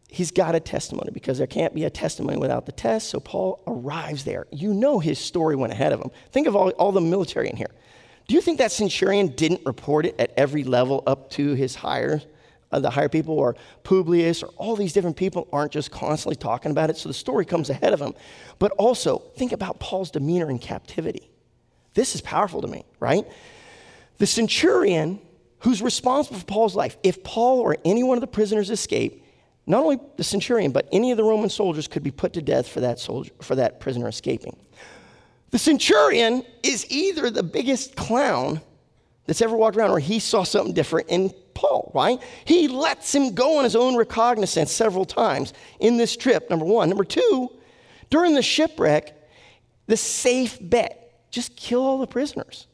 he's 0.08 0.30
got 0.30 0.54
a 0.54 0.60
testimony 0.60 1.10
because 1.12 1.39
there 1.39 1.48
can't 1.48 1.74
be 1.74 1.84
a 1.84 1.89
testimony 1.89 2.38
without 2.38 2.67
the 2.67 2.72
test. 2.72 3.10
So 3.10 3.20
Paul 3.20 3.60
arrives 3.65 4.24
there. 4.24 4.46
You 4.52 4.72
know 4.72 5.00
his 5.00 5.17
story 5.17 5.56
went 5.56 5.74
ahead 5.74 5.91
of 5.91 6.00
him. 6.00 6.12
Think 6.32 6.46
of 6.46 6.56
all, 6.56 6.70
all 6.78 6.91
the 6.91 7.02
military 7.02 7.50
in 7.50 7.56
here. 7.56 7.72
Do 8.28 8.36
you 8.36 8.41
think 8.41 8.60
that 8.60 8.72
centurion 8.72 9.30
didn't 9.30 9.62
report 9.65 10.06
it 10.06 10.15
at 10.20 10.32
every 10.38 10.63
level 10.63 11.02
up 11.08 11.32
to 11.32 11.56
his 11.56 11.74
higher, 11.74 12.22
uh, 12.72 12.82
the 12.82 12.91
higher 12.91 13.10
people, 13.10 13.39
or 13.39 13.56
Publius, 13.84 14.44
or 14.44 14.50
all 14.58 14.76
these 14.76 14.94
different 14.94 15.17
people 15.17 15.48
aren't 15.52 15.72
just 15.72 15.89
constantly 15.89 16.36
talking 16.36 16.70
about 16.70 16.91
it? 16.91 16.98
So 16.98 17.10
the 17.10 17.15
story 17.15 17.46
comes 17.46 17.72
ahead 17.72 17.94
of 17.94 18.00
him. 18.00 18.13
But 18.60 18.74
also, 18.74 19.24
think 19.38 19.54
about 19.54 19.80
Paul's 19.80 20.12
demeanor 20.12 20.52
in 20.52 20.60
captivity. 20.60 21.32
This 21.96 22.13
is 22.13 22.22
powerful 22.22 22.62
to 22.62 22.67
me, 22.67 22.86
right? 23.00 23.26
The 24.20 24.28
centurion 24.28 25.20
who's 25.62 25.82
responsible 25.82 26.39
for 26.39 26.45
Paul's 26.45 26.76
life. 26.76 26.97
If 27.04 27.24
Paul 27.24 27.60
or 27.60 27.78
any 27.86 28.04
one 28.04 28.17
of 28.17 28.21
the 28.21 28.28
prisoners 28.28 28.69
escape, 28.69 29.24
not 29.67 29.84
only 29.84 30.00
the 30.17 30.24
centurion, 30.24 30.71
but 30.71 30.88
any 30.91 31.12
of 31.12 31.17
the 31.17 31.24
Roman 31.24 31.50
soldiers 31.50 31.88
could 31.88 32.04
be 32.04 32.12
put 32.12 32.34
to 32.34 32.41
death 32.41 32.67
for 32.67 32.82
that, 32.82 33.00
soldier, 33.00 33.32
for 33.41 33.56
that 33.56 33.80
prisoner 33.80 34.08
escaping. 34.08 34.58
The 35.52 35.60
centurion 35.60 36.43
is 36.63 36.86
either 36.89 37.30
the 37.30 37.43
biggest 37.43 37.95
clown 37.95 38.62
that's 39.28 39.41
ever 39.41 39.56
walked 39.56 39.78
around 39.78 39.91
or 39.91 40.00
he 40.00 40.19
saw 40.19 40.43
something 40.43 40.74
different 40.74 41.10
in 41.10 41.32
Paul, 41.54 41.91
right? 41.93 42.19
He 42.45 42.67
lets 42.67 43.13
him 43.13 43.36
go 43.36 43.58
on 43.58 43.63
his 43.63 43.76
own 43.76 43.95
recognizance 43.95 44.71
several 44.71 45.06
times 45.06 45.54
in 45.80 45.97
this 45.97 46.17
trip, 46.17 46.50
number 46.50 46.65
one. 46.65 46.89
Number 46.89 47.04
two, 47.04 47.52
during 48.10 48.34
the 48.34 48.41
shipwreck, 48.41 49.15
the 49.86 49.97
safe 49.97 50.58
bet 50.60 51.28
just 51.30 51.56
kill 51.56 51.82
all 51.82 52.00
the 52.00 52.08
prisoners, 52.08 52.67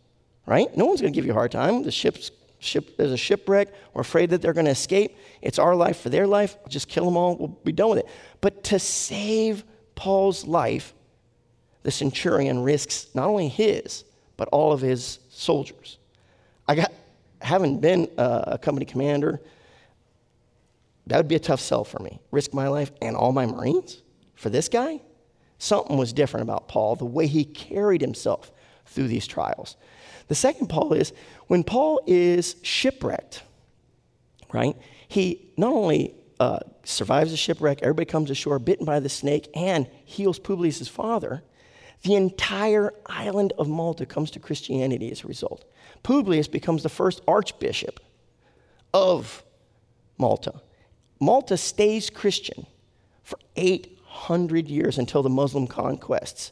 right? 0.46 0.76
No 0.78 0.86
one's 0.86 1.02
going 1.02 1.12
to 1.12 1.16
give 1.16 1.26
you 1.26 1.32
a 1.32 1.36
hard 1.36 1.52
time. 1.52 1.84
The 1.84 1.92
ship's 1.92 2.32
ship, 2.60 2.98
there's 2.98 3.12
a 3.12 3.18
shipwreck. 3.18 3.74
We're 3.94 4.02
afraid 4.02 4.30
that 4.32 4.42
they're 4.42 4.54
going 4.54 4.66
to 4.66 4.72
escape. 4.72 5.18
It's 5.42 5.60
our 5.60 5.76
life 5.76 6.00
for 6.00 6.10
their 6.10 6.28
life. 6.28 6.58
Just 6.68 6.88
kill 6.88 7.06
them 7.06 7.18
all. 7.18 7.36
We'll 7.36 7.48
be 7.48 7.72
done 7.72 7.90
with 7.90 8.00
it. 8.00 8.08
But 8.42 8.64
to 8.66 8.80
save 8.80 9.64
Paul's 9.96 10.46
life, 10.46 10.94
the 11.84 11.92
centurion 11.92 12.64
risks 12.64 13.08
not 13.14 13.28
only 13.28 13.48
his, 13.48 14.04
but 14.36 14.48
all 14.50 14.72
of 14.72 14.82
his 14.82 15.20
soldiers. 15.30 15.98
I 16.68 16.76
got, 16.76 16.92
having 17.42 17.80
been 17.80 18.10
a 18.18 18.58
company 18.62 18.86
commander, 18.86 19.42
that 21.08 21.18
would 21.18 21.28
be 21.28 21.36
a 21.36 21.40
tough 21.40 21.62
sell 21.62 21.84
for 21.84 22.00
me. 22.00 22.20
Risk 22.32 22.54
my 22.54 22.68
life 22.68 22.92
and 23.02 23.16
all 23.16 23.32
my 23.32 23.46
Marines 23.46 24.02
for 24.36 24.50
this 24.50 24.68
guy? 24.68 25.02
Something 25.58 25.98
was 25.98 26.14
different 26.14 26.44
about 26.44 26.68
Paul, 26.68 26.96
the 26.96 27.06
way 27.06 27.26
he 27.26 27.46
carried 27.46 28.02
himself 28.02 28.52
through 28.86 29.08
these 29.08 29.26
trials. 29.26 29.78
The 30.28 30.36
second 30.36 30.68
Paul 30.68 30.94
is 30.94 31.14
when 31.48 31.64
Paul 31.64 32.02
is 32.06 32.56
shipwrecked, 32.62 33.44
right? 34.52 34.76
He 35.08 35.52
not 35.58 35.74
only 35.74 36.16
uh, 36.40 36.60
survives 36.84 37.32
the 37.32 37.38
shipwreck, 37.38 37.82
everybody 37.82 38.06
comes 38.06 38.30
ashore, 38.30 38.60
bitten 38.60 38.86
by 38.86 39.00
the 39.00 39.10
snake, 39.10 39.50
and 39.56 39.88
heals 40.06 40.40
Publius' 40.40 40.88
father. 40.88 41.44
The 42.04 42.16
entire 42.16 42.94
island 43.06 43.54
of 43.58 43.68
Malta 43.68 44.06
comes 44.06 44.30
to 44.32 44.40
Christianity 44.40 45.12
as 45.12 45.24
a 45.24 45.28
result. 45.28 45.66
Publius 46.04 46.48
becomes 46.48 46.84
the 46.84 46.90
first 46.90 47.22
archbishop 47.28 48.00
of 48.94 49.44
Malta. 50.18 50.62
Malta 51.20 51.58
stays 51.58 52.10
Christian 52.10 52.68
for 53.24 53.40
800 53.56 54.68
years 54.68 54.98
until 54.98 55.24
the 55.24 55.30
Muslim 55.30 55.66
conquests 55.68 56.52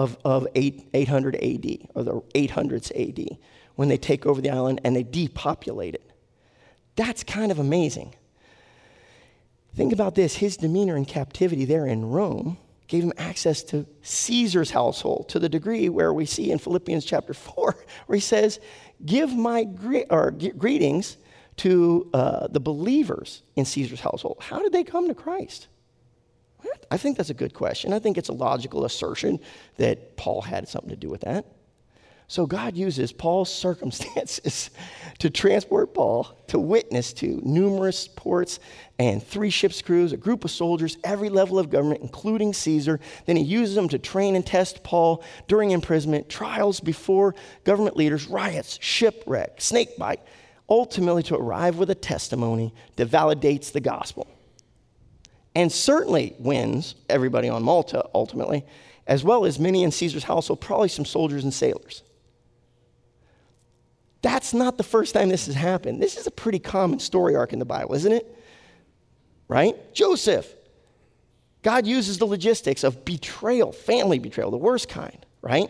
of, 0.00 0.16
of 0.24 0.46
8, 0.54 0.88
800 0.94 1.34
AD, 1.36 1.88
or 1.94 2.02
the 2.02 2.20
800s 2.34 2.90
AD, 2.96 3.38
when 3.74 3.88
they 3.88 3.98
take 3.98 4.24
over 4.24 4.40
the 4.40 4.48
island 4.48 4.80
and 4.82 4.96
they 4.96 5.02
depopulate 5.02 5.94
it. 5.94 6.10
That's 6.96 7.22
kind 7.22 7.52
of 7.52 7.58
amazing. 7.58 8.14
Think 9.76 9.92
about 9.92 10.14
this 10.14 10.36
his 10.36 10.56
demeanor 10.56 10.96
in 10.96 11.04
captivity 11.04 11.66
there 11.66 11.86
in 11.86 12.06
Rome 12.06 12.56
gave 12.88 13.04
him 13.04 13.12
access 13.18 13.62
to 13.62 13.86
Caesar's 14.02 14.70
household 14.70 15.28
to 15.28 15.38
the 15.38 15.48
degree 15.48 15.90
where 15.90 16.12
we 16.14 16.24
see 16.24 16.50
in 16.50 16.58
Philippians 16.58 17.04
chapter 17.04 17.34
4, 17.34 17.76
where 18.06 18.16
he 18.16 18.20
says, 18.20 18.58
Give 19.04 19.30
my 19.34 19.64
gre- 19.64 20.08
or, 20.08 20.30
greetings 20.30 21.18
to 21.58 22.08
uh, 22.14 22.48
the 22.48 22.58
believers 22.58 23.42
in 23.54 23.66
Caesar's 23.66 24.00
household. 24.00 24.38
How 24.40 24.60
did 24.60 24.72
they 24.72 24.82
come 24.82 25.08
to 25.08 25.14
Christ? 25.14 25.68
I 26.90 26.96
think 26.96 27.16
that's 27.16 27.30
a 27.30 27.34
good 27.34 27.54
question. 27.54 27.92
I 27.92 27.98
think 27.98 28.18
it's 28.18 28.28
a 28.28 28.34
logical 28.34 28.84
assertion 28.84 29.38
that 29.76 30.16
Paul 30.16 30.42
had 30.42 30.68
something 30.68 30.90
to 30.90 30.96
do 30.96 31.08
with 31.08 31.22
that. 31.22 31.46
So 32.30 32.46
God 32.46 32.76
uses 32.76 33.10
Paul's 33.10 33.52
circumstances 33.66 34.70
to 35.18 35.30
transport 35.30 35.92
Paul 35.92 36.28
to 36.46 36.60
witness 36.60 37.12
to 37.14 37.40
numerous 37.44 38.06
ports 38.06 38.60
and 39.00 39.20
three 39.20 39.50
ship's 39.50 39.82
crews, 39.82 40.12
a 40.12 40.16
group 40.16 40.44
of 40.44 40.52
soldiers, 40.52 40.96
every 41.02 41.28
level 41.28 41.58
of 41.58 41.70
government, 41.70 42.02
including 42.02 42.52
Caesar. 42.52 43.00
Then 43.26 43.36
he 43.36 43.42
uses 43.42 43.74
them 43.74 43.88
to 43.88 43.98
train 43.98 44.36
and 44.36 44.46
test 44.46 44.84
Paul 44.84 45.24
during 45.48 45.72
imprisonment, 45.72 46.28
trials 46.28 46.78
before 46.78 47.34
government 47.64 47.96
leaders, 47.96 48.28
riots, 48.28 48.78
shipwreck, 48.80 49.60
snakebite, 49.60 50.20
ultimately 50.68 51.24
to 51.24 51.34
arrive 51.34 51.78
with 51.78 51.90
a 51.90 51.96
testimony 51.96 52.72
that 52.94 53.08
validates 53.08 53.72
the 53.72 53.80
gospel. 53.80 54.28
And 55.54 55.72
certainly 55.72 56.34
wins 56.38 56.94
everybody 57.08 57.48
on 57.48 57.62
Malta 57.62 58.08
ultimately, 58.14 58.64
as 59.06 59.24
well 59.24 59.44
as 59.44 59.58
many 59.58 59.82
in 59.82 59.90
Caesar's 59.90 60.24
household, 60.24 60.60
probably 60.60 60.88
some 60.88 61.04
soldiers 61.04 61.42
and 61.42 61.52
sailors. 61.52 62.02
That's 64.22 64.52
not 64.52 64.76
the 64.76 64.84
first 64.84 65.14
time 65.14 65.28
this 65.28 65.46
has 65.46 65.54
happened. 65.54 66.02
This 66.02 66.16
is 66.16 66.26
a 66.26 66.30
pretty 66.30 66.58
common 66.58 66.98
story 66.98 67.34
arc 67.34 67.52
in 67.52 67.58
the 67.58 67.64
Bible, 67.64 67.94
isn't 67.94 68.12
it? 68.12 68.36
Right? 69.48 69.92
Joseph. 69.94 70.54
God 71.62 71.86
uses 71.86 72.18
the 72.18 72.26
logistics 72.26 72.84
of 72.84 73.04
betrayal, 73.04 73.72
family 73.72 74.18
betrayal, 74.18 74.50
the 74.50 74.56
worst 74.56 74.88
kind, 74.88 75.26
right? 75.42 75.68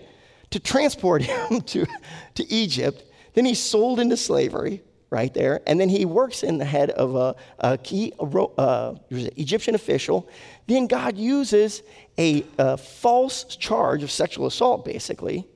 To 0.51 0.61
transport 0.61 1.23
him 1.51 1.61
to, 1.63 1.87
to 2.35 2.53
Egypt. 2.53 3.05
Then 3.35 3.45
he's 3.45 3.61
sold 3.61 3.99
into 3.99 4.17
slavery, 4.17 4.83
right 5.11 5.35
there. 5.35 5.61
And 5.67 5.79
then 5.81 5.89
he 5.89 6.05
works 6.05 6.43
in 6.43 6.59
the 6.59 6.65
head 6.65 6.91
of 6.91 7.17
a, 7.17 7.35
a 7.59 7.77
key 7.79 8.13
uh, 8.21 8.95
Egyptian 9.11 9.75
official. 9.75 10.29
Then 10.67 10.87
God 10.87 11.19
uses 11.19 11.83
a, 12.17 12.45
a 12.59 12.77
false 12.77 13.45
charge 13.45 14.03
of 14.05 14.11
sexual 14.11 14.47
assault, 14.47 14.85
basically, 14.85 15.47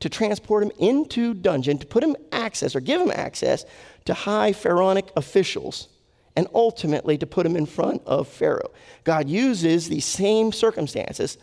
to 0.00 0.08
transport 0.08 0.64
him 0.64 0.72
into 0.78 1.34
dungeon, 1.34 1.78
to 1.78 1.86
put 1.86 2.02
him 2.02 2.16
access 2.32 2.74
or 2.74 2.80
give 2.80 3.00
him 3.00 3.12
access 3.12 3.64
to 4.04 4.14
high 4.14 4.52
pharaonic 4.52 5.10
officials, 5.16 5.88
and 6.34 6.48
ultimately 6.52 7.16
to 7.16 7.26
put 7.26 7.46
him 7.46 7.56
in 7.56 7.64
front 7.64 8.02
of 8.06 8.28
Pharaoh. 8.28 8.72
God 9.04 9.28
uses 9.28 9.88
these 9.88 10.04
same 10.04 10.52
circumstances 10.52 11.38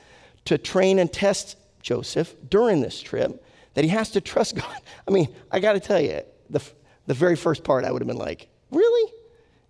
to 0.45 0.58
train 0.58 0.99
and 0.99 1.12
test 1.12 1.58
Joseph 1.82 2.36
during 2.49 2.82
this 2.82 3.02
trip 3.02 3.43
that 3.73 3.84
he 3.84 3.89
has 3.89 4.12
to 4.12 4.21
trust 4.21 4.56
God. 4.58 4.82
I 5.08 5.12
mean, 5.12 5.34
I 5.49 5.60
got 5.60 5.73
to 5.73 5.80
tell 5.80 5.99
you, 5.99 6.21
the, 6.49 6.62
the 7.07 7.13
very 7.13 7.35
first 7.35 7.63
part 7.63 7.85
I 7.85 7.91
would 7.91 8.01
have 8.01 8.07
been 8.07 8.17
like, 8.17 8.47
really? 8.71 9.11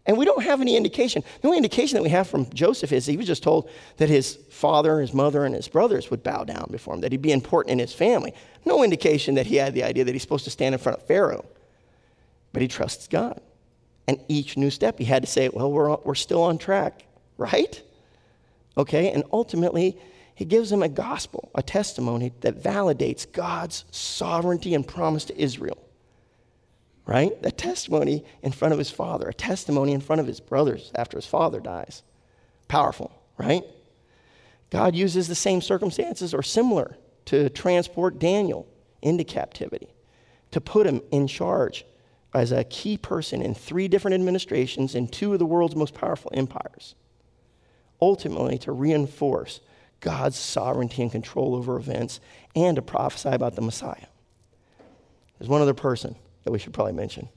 And 0.05 0.17
we 0.17 0.25
don't 0.25 0.43
have 0.43 0.59
any 0.59 0.75
indication. 0.75 1.23
The 1.41 1.47
only 1.47 1.57
indication 1.57 1.95
that 1.95 2.03
we 2.03 2.09
have 2.09 2.27
from 2.27 2.49
Joseph 2.53 2.91
is 2.91 3.05
he 3.05 3.15
was 3.15 3.25
just 3.25 3.41
told 3.41 3.69
that 3.97 4.09
his 4.09 4.37
father, 4.49 4.99
his 4.99 5.13
mother, 5.13 5.45
and 5.45 5.55
his 5.55 5.69
brothers 5.69 6.11
would 6.11 6.23
bow 6.23 6.43
down 6.43 6.67
before 6.71 6.93
him, 6.93 7.01
that 7.01 7.11
he'd 7.11 7.21
be 7.21 7.31
important 7.31 7.71
in 7.71 7.79
his 7.79 7.93
family. 7.93 8.33
No 8.65 8.83
indication 8.83 9.35
that 9.35 9.47
he 9.47 9.55
had 9.55 9.73
the 9.73 9.83
idea 9.83 10.03
that 10.03 10.11
he's 10.11 10.21
supposed 10.21 10.43
to 10.43 10.51
stand 10.51 10.75
in 10.75 10.79
front 10.79 10.99
of 10.99 11.07
Pharaoh. 11.07 11.45
But 12.51 12.61
he 12.61 12.67
trusts 12.67 13.07
God. 13.07 13.39
And 14.07 14.19
each 14.27 14.57
new 14.57 14.69
step, 14.69 14.99
he 14.99 15.05
had 15.05 15.23
to 15.23 15.29
say, 15.29 15.47
well, 15.47 15.71
we're, 15.71 15.95
we're 16.03 16.15
still 16.15 16.43
on 16.43 16.57
track, 16.57 17.05
right? 17.37 17.81
Okay, 18.77 19.09
and 19.11 19.23
ultimately, 19.31 19.97
he 20.35 20.43
gives 20.43 20.69
them 20.69 20.83
a 20.83 20.89
gospel, 20.89 21.49
a 21.55 21.63
testimony 21.63 22.33
that 22.41 22.61
validates 22.61 23.31
God's 23.31 23.85
sovereignty 23.91 24.73
and 24.73 24.85
promise 24.85 25.23
to 25.25 25.41
Israel 25.41 25.77
right? 27.05 27.31
A 27.43 27.51
testimony 27.51 28.23
in 28.41 28.51
front 28.51 28.71
of 28.71 28.77
his 28.77 28.89
father, 28.89 29.27
a 29.27 29.33
testimony 29.33 29.93
in 29.93 30.01
front 30.01 30.21
of 30.21 30.27
his 30.27 30.39
brothers 30.39 30.91
after 30.95 31.17
his 31.17 31.25
father 31.25 31.59
dies. 31.59 32.03
Powerful, 32.67 33.11
right? 33.37 33.63
God 34.69 34.95
uses 34.95 35.27
the 35.27 35.35
same 35.35 35.61
circumstances 35.61 36.33
or 36.33 36.41
similar 36.41 36.97
to 37.25 37.49
transport 37.49 38.19
Daniel 38.19 38.67
into 39.01 39.23
captivity, 39.23 39.93
to 40.51 40.61
put 40.61 40.87
him 40.87 41.01
in 41.11 41.27
charge 41.27 41.85
as 42.33 42.51
a 42.51 42.63
key 42.63 42.97
person 42.97 43.41
in 43.41 43.53
three 43.53 43.87
different 43.87 44.15
administrations 44.15 44.95
in 44.95 45.07
two 45.07 45.33
of 45.33 45.39
the 45.39 45.45
world's 45.45 45.75
most 45.75 45.93
powerful 45.93 46.31
empires. 46.33 46.95
Ultimately, 48.01 48.57
to 48.59 48.71
reinforce 48.71 49.61
God's 49.99 50.37
sovereignty 50.37 51.01
and 51.01 51.11
control 51.11 51.55
over 51.55 51.77
events 51.77 52.19
and 52.55 52.75
to 52.75 52.81
prophesy 52.81 53.29
about 53.29 53.55
the 53.55 53.61
Messiah. 53.61 54.07
There's 55.37 55.49
one 55.49 55.61
other 55.61 55.73
person 55.73 56.15
that 56.43 56.51
we 56.51 56.59
should 56.59 56.73
probably 56.73 56.93
mention, 56.93 57.29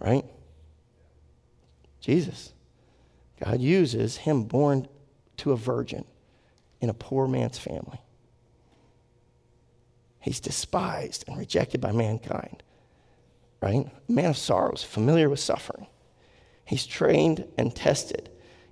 right? 0.00 0.24
Jesus. 2.00 2.52
God 3.42 3.60
uses 3.60 4.16
him 4.16 4.44
born 4.44 4.88
to 5.38 5.52
a 5.52 5.56
virgin 5.56 6.04
in 6.80 6.90
a 6.90 6.94
poor 6.94 7.26
man's 7.26 7.58
family. 7.58 8.00
He's 10.20 10.40
despised 10.40 11.24
and 11.26 11.36
rejected 11.36 11.80
by 11.80 11.92
mankind, 11.92 12.62
right? 13.60 13.86
A 14.08 14.12
man 14.12 14.30
of 14.30 14.38
sorrows, 14.38 14.82
familiar 14.82 15.28
with 15.28 15.40
suffering. 15.40 15.86
He's 16.64 16.86
trained 16.86 17.46
and 17.58 17.74
tested 17.74 18.30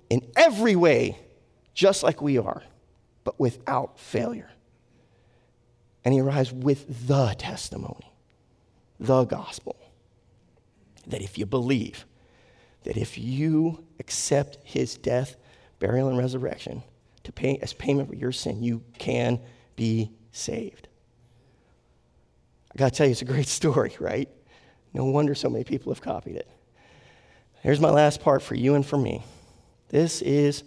in 0.09 0.21
every 0.35 0.75
way, 0.75 1.19
just 1.73 2.03
like 2.03 2.21
we 2.21 2.37
are, 2.37 2.63
but 3.23 3.39
without 3.39 3.99
failure. 3.99 4.49
And 6.05 6.13
he 6.13 6.21
arrives 6.21 6.51
with 6.51 7.07
the 7.07 7.35
testimony 7.37 8.12
the 8.99 9.25
gospel. 9.25 9.75
That 11.07 11.21
if 11.21 11.37
you 11.37 11.45
believe, 11.45 12.05
that 12.83 12.97
if 12.97 13.17
you 13.17 13.83
accept 13.99 14.57
his 14.63 14.97
death, 14.97 15.35
burial, 15.79 16.07
and 16.09 16.17
resurrection 16.17 16.83
to 17.23 17.31
pay 17.31 17.57
as 17.57 17.73
payment 17.73 18.09
for 18.09 18.15
your 18.15 18.31
sin, 18.31 18.63
you 18.63 18.83
can 18.97 19.39
be 19.75 20.11
saved. 20.31 20.87
I 22.73 22.77
gotta 22.77 22.91
tell 22.91 23.05
you, 23.05 23.11
it's 23.11 23.21
a 23.21 23.25
great 23.25 23.47
story, 23.61 23.95
right? 23.99 24.29
No 24.93 25.05
wonder 25.05 25.35
so 25.35 25.49
many 25.49 25.63
people 25.63 25.91
have 25.93 26.01
copied 26.01 26.35
it. 26.35 26.47
Here's 27.61 27.79
my 27.79 27.89
last 27.89 28.21
part 28.21 28.41
for 28.41 28.55
you 28.55 28.75
and 28.75 28.85
for 28.85 28.97
me. 28.97 29.23
This 29.89 30.21
is 30.21 30.63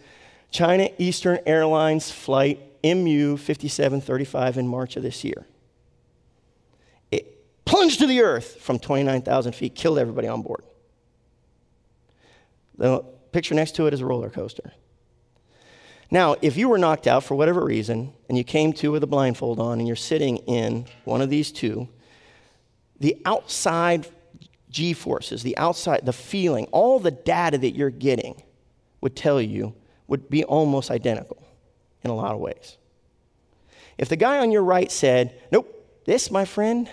China 0.51 0.89
Eastern 0.99 1.39
Airlines 1.47 2.11
flight 2.11 2.61
MU 2.83 3.37
5735 3.37 4.59
in 4.59 4.69
March 4.69 4.97
of 4.97 5.03
this 5.03 5.25
year 5.25 5.47
plunged 7.67 7.99
to 7.99 8.07
the 8.07 8.23
earth 8.23 8.61
from 8.61 8.79
29,000 8.79 9.53
feet, 9.53 9.75
killed 9.75 9.99
everybody 9.99 10.29
on 10.29 10.41
board. 10.41 10.65
The 12.79 13.01
picture 13.33 13.55
next 13.55 13.75
to 13.77 13.87
it 13.87 13.93
is 13.93 14.01
a 14.01 14.07
roller 14.07 14.31
coaster. 14.31 14.73
Now, 16.11 16.37
if 16.41 16.57
you 16.57 16.69
were 16.69 16.79
knocked 16.79 17.07
out 17.07 17.25
for 17.25 17.35
whatever 17.35 17.63
reason 17.63 18.13
and 18.29 18.39
you 18.39 18.45
came 18.45 18.73
to 18.75 18.93
with 18.93 19.03
a 19.03 19.07
blindfold 19.07 19.59
on 19.59 19.79
and 19.79 19.87
you're 19.87 19.97
sitting 19.97 20.39
in 20.39 20.87
one 21.05 21.21
of 21.21 21.29
these 21.29 21.51
two, 21.51 21.89
the 23.01 23.21
outside 23.25 24.07
G 24.71 24.93
forces, 24.93 25.43
the 25.43 25.57
outside, 25.59 26.07
the 26.07 26.13
feeling, 26.13 26.67
all 26.67 27.01
the 27.01 27.11
data 27.11 27.59
that 27.59 27.75
you're 27.75 27.91
getting 27.91 28.43
would 29.01 29.17
tell 29.17 29.41
you 29.41 29.75
would 30.07 30.31
be 30.31 30.45
almost 30.45 30.91
identical 30.91 31.43
in 32.03 32.11
a 32.11 32.15
lot 32.15 32.33
of 32.33 32.41
ways. 32.41 32.77
If 33.99 34.09
the 34.09 34.17
guy 34.17 34.39
on 34.39 34.53
your 34.53 34.63
right 34.63 34.91
said, 34.93 35.41
Nope, 35.51 35.73
this, 36.05 36.31
my 36.31 36.45
friend, 36.45 36.89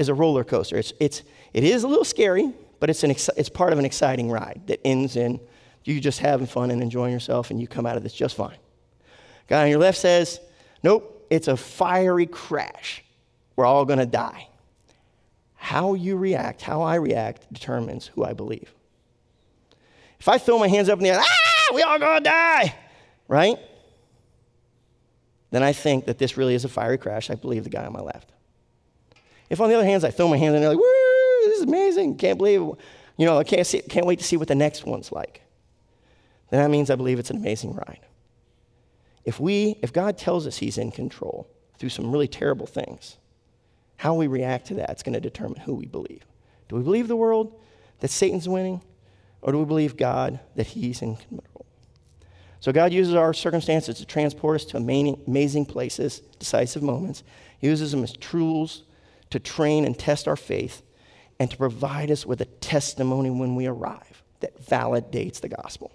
is 0.00 0.08
a 0.08 0.14
roller 0.14 0.42
coaster. 0.42 0.76
It's, 0.76 0.92
it's, 0.98 1.22
it 1.52 1.62
is 1.62 1.84
a 1.84 1.88
little 1.88 2.04
scary, 2.04 2.52
but 2.80 2.90
it's, 2.90 3.04
an, 3.04 3.10
it's 3.10 3.48
part 3.48 3.72
of 3.72 3.78
an 3.78 3.84
exciting 3.84 4.30
ride 4.30 4.62
that 4.66 4.80
ends 4.84 5.16
in 5.16 5.38
you 5.84 6.00
just 6.00 6.18
having 6.18 6.46
fun 6.46 6.70
and 6.70 6.82
enjoying 6.82 7.12
yourself, 7.12 7.50
and 7.50 7.60
you 7.60 7.66
come 7.66 7.86
out 7.86 7.96
of 7.96 8.02
this 8.02 8.12
just 8.12 8.36
fine. 8.36 8.56
Guy 9.46 9.64
on 9.64 9.70
your 9.70 9.78
left 9.78 9.98
says, 9.98 10.40
Nope, 10.82 11.26
it's 11.30 11.48
a 11.48 11.56
fiery 11.56 12.26
crash. 12.26 13.04
We're 13.56 13.66
all 13.66 13.84
going 13.84 13.98
to 13.98 14.06
die. 14.06 14.48
How 15.56 15.94
you 15.94 16.16
react, 16.16 16.62
how 16.62 16.82
I 16.82 16.96
react, 16.96 17.52
determines 17.52 18.06
who 18.06 18.24
I 18.24 18.32
believe. 18.32 18.72
If 20.18 20.28
I 20.28 20.38
throw 20.38 20.58
my 20.58 20.68
hands 20.68 20.88
up 20.88 20.98
in 20.98 21.04
the 21.04 21.10
air, 21.10 21.20
ah, 21.20 21.74
we 21.74 21.82
all 21.82 21.98
to 21.98 22.20
die, 22.22 22.74
right? 23.28 23.58
then 25.50 25.64
I 25.64 25.72
think 25.72 26.06
that 26.06 26.18
this 26.18 26.36
really 26.36 26.54
is 26.54 26.64
a 26.64 26.68
fiery 26.68 26.96
crash. 26.96 27.28
I 27.28 27.34
believe 27.34 27.64
the 27.64 27.70
guy 27.70 27.84
on 27.84 27.92
my 27.92 28.00
left. 28.00 28.30
If, 29.50 29.60
on 29.60 29.68
the 29.68 29.74
other 29.74 29.84
hand, 29.84 30.04
I 30.04 30.10
throw 30.10 30.28
my 30.28 30.36
hands 30.38 30.54
and 30.54 30.62
they're 30.62 30.70
like, 30.70 30.78
woo, 30.78 31.44
this 31.44 31.58
is 31.58 31.64
amazing, 31.64 32.16
can't 32.16 32.38
believe, 32.38 32.60
you 32.60 33.26
know, 33.26 33.38
I 33.38 33.44
can't, 33.44 33.66
see, 33.66 33.82
can't 33.82 34.06
wait 34.06 34.20
to 34.20 34.24
see 34.24 34.36
what 34.36 34.48
the 34.48 34.54
next 34.54 34.86
one's 34.86 35.12
like, 35.12 35.42
then 36.50 36.60
that 36.62 36.70
means 36.70 36.88
I 36.88 36.94
believe 36.94 37.18
it's 37.18 37.30
an 37.30 37.36
amazing 37.36 37.74
ride. 37.74 38.00
If 39.24 39.38
we, 39.38 39.76
if 39.82 39.92
God 39.92 40.16
tells 40.16 40.46
us 40.46 40.58
He's 40.58 40.78
in 40.78 40.92
control 40.92 41.46
through 41.78 41.90
some 41.90 42.10
really 42.10 42.28
terrible 42.28 42.66
things, 42.66 43.16
how 43.96 44.14
we 44.14 44.28
react 44.28 44.68
to 44.68 44.74
that 44.74 44.96
is 44.96 45.02
going 45.02 45.12
to 45.12 45.20
determine 45.20 45.60
who 45.60 45.74
we 45.74 45.84
believe. 45.84 46.24
Do 46.68 46.76
we 46.76 46.82
believe 46.82 47.06
the 47.06 47.16
world 47.16 47.60
that 47.98 48.08
Satan's 48.08 48.48
winning, 48.48 48.80
or 49.42 49.52
do 49.52 49.58
we 49.58 49.64
believe 49.64 49.96
God 49.96 50.40
that 50.56 50.68
He's 50.68 51.02
in 51.02 51.16
control? 51.16 51.66
So 52.60 52.72
God 52.72 52.92
uses 52.92 53.14
our 53.14 53.34
circumstances 53.34 53.98
to 53.98 54.06
transport 54.06 54.60
us 54.60 54.64
to 54.66 54.76
amazing 54.76 55.66
places, 55.66 56.20
decisive 56.38 56.82
moments. 56.82 57.22
He 57.58 57.66
uses 57.66 57.90
them 57.90 58.04
as 58.04 58.12
tools 58.12 58.84
to 59.30 59.40
train 59.40 59.84
and 59.84 59.98
test 59.98 60.28
our 60.28 60.36
faith 60.36 60.82
and 61.38 61.50
to 61.50 61.56
provide 61.56 62.10
us 62.10 62.26
with 62.26 62.40
a 62.40 62.44
testimony 62.44 63.30
when 63.30 63.56
we 63.56 63.66
arrive 63.66 64.22
that 64.40 64.62
validates 64.62 65.40
the 65.40 65.48
gospel. 65.48 65.92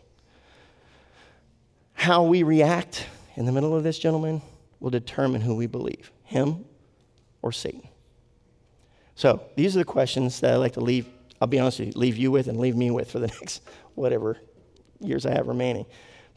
How 1.93 2.23
we 2.23 2.43
react 2.43 3.05
in 3.35 3.45
the 3.45 3.51
middle 3.51 3.75
of 3.75 3.83
this, 3.83 3.99
gentlemen, 3.99 4.41
will 4.79 4.89
determine 4.89 5.41
who 5.41 5.55
we 5.55 5.67
believe 5.67 6.11
him 6.23 6.65
or 7.41 7.51
Satan. 7.51 7.87
So 9.15 9.41
these 9.55 9.75
are 9.75 9.79
the 9.79 9.85
questions 9.85 10.39
that 10.41 10.53
I 10.53 10.55
like 10.57 10.73
to 10.73 10.81
leave, 10.81 11.07
I'll 11.39 11.47
be 11.47 11.59
honest 11.59 11.79
with 11.79 11.89
you, 11.89 11.99
leave 11.99 12.17
you 12.17 12.31
with 12.31 12.47
and 12.47 12.59
leave 12.59 12.75
me 12.75 12.91
with 12.91 13.11
for 13.11 13.19
the 13.19 13.27
next 13.39 13.61
whatever 13.95 14.37
years 14.99 15.25
I 15.25 15.33
have 15.33 15.47
remaining. 15.47 15.85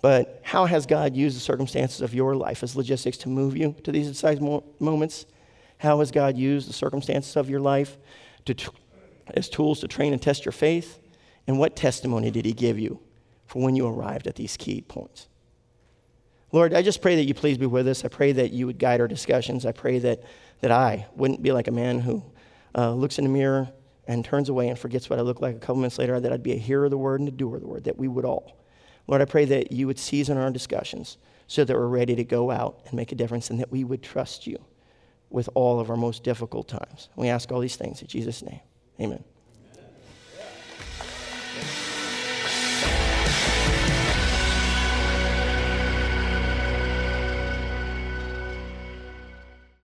But 0.00 0.40
how 0.44 0.66
has 0.66 0.86
God 0.86 1.16
used 1.16 1.36
the 1.36 1.40
circumstances 1.40 2.02
of 2.02 2.14
your 2.14 2.36
life 2.36 2.62
as 2.62 2.76
logistics 2.76 3.16
to 3.18 3.28
move 3.28 3.56
you 3.56 3.74
to 3.82 3.90
these 3.90 4.08
decisive 4.08 4.62
moments? 4.78 5.26
How 5.78 6.00
has 6.00 6.10
God 6.10 6.36
used 6.36 6.68
the 6.68 6.72
circumstances 6.72 7.36
of 7.36 7.48
your 7.48 7.60
life 7.60 7.96
to 8.44 8.54
as 9.34 9.48
tools 9.48 9.80
to 9.80 9.88
train 9.88 10.12
and 10.12 10.20
test 10.20 10.44
your 10.44 10.52
faith? 10.52 10.98
And 11.46 11.58
what 11.58 11.76
testimony 11.76 12.30
did 12.30 12.44
He 12.44 12.52
give 12.52 12.78
you 12.78 13.00
for 13.46 13.62
when 13.62 13.76
you 13.76 13.86
arrived 13.86 14.26
at 14.26 14.36
these 14.36 14.56
key 14.56 14.80
points? 14.82 15.28
Lord, 16.50 16.74
I 16.74 16.82
just 16.82 17.02
pray 17.02 17.16
that 17.16 17.24
you 17.24 17.34
please 17.34 17.58
be 17.58 17.66
with 17.66 17.86
us. 17.88 18.04
I 18.04 18.08
pray 18.08 18.32
that 18.32 18.52
you 18.52 18.66
would 18.66 18.78
guide 18.78 19.00
our 19.00 19.08
discussions. 19.08 19.66
I 19.66 19.72
pray 19.72 19.98
that, 20.00 20.22
that 20.60 20.70
I 20.70 21.06
wouldn't 21.14 21.42
be 21.42 21.52
like 21.52 21.68
a 21.68 21.72
man 21.72 22.00
who 22.00 22.22
uh, 22.74 22.92
looks 22.92 23.18
in 23.18 23.24
the 23.24 23.30
mirror 23.30 23.70
and 24.06 24.24
turns 24.24 24.48
away 24.48 24.68
and 24.68 24.78
forgets 24.78 25.10
what 25.10 25.18
I 25.18 25.22
look 25.22 25.42
like 25.42 25.56
a 25.56 25.58
couple 25.58 25.76
minutes 25.76 25.98
later, 25.98 26.18
that 26.18 26.32
I'd 26.32 26.42
be 26.42 26.52
a 26.52 26.58
hearer 26.58 26.86
of 26.86 26.90
the 26.90 26.98
word 26.98 27.20
and 27.20 27.28
a 27.28 27.32
doer 27.32 27.56
of 27.56 27.62
the 27.62 27.68
word, 27.68 27.84
that 27.84 27.98
we 27.98 28.08
would 28.08 28.24
all. 28.24 28.56
Lord, 29.06 29.20
I 29.20 29.26
pray 29.26 29.44
that 29.46 29.72
you 29.72 29.86
would 29.86 29.98
season 29.98 30.38
our 30.38 30.50
discussions 30.50 31.18
so 31.46 31.64
that 31.64 31.76
we're 31.76 31.86
ready 31.86 32.16
to 32.16 32.24
go 32.24 32.50
out 32.50 32.80
and 32.86 32.94
make 32.94 33.12
a 33.12 33.14
difference 33.14 33.50
and 33.50 33.60
that 33.60 33.70
we 33.70 33.84
would 33.84 34.02
trust 34.02 34.46
you 34.46 34.58
with 35.30 35.48
all 35.54 35.80
of 35.80 35.90
our 35.90 35.96
most 35.96 36.24
difficult 36.24 36.68
times. 36.68 37.08
We 37.16 37.28
ask 37.28 37.50
all 37.52 37.60
these 37.60 37.76
things 37.76 38.00
in 38.00 38.08
Jesus' 38.08 38.42
name. 38.42 38.60
Amen. 39.00 39.24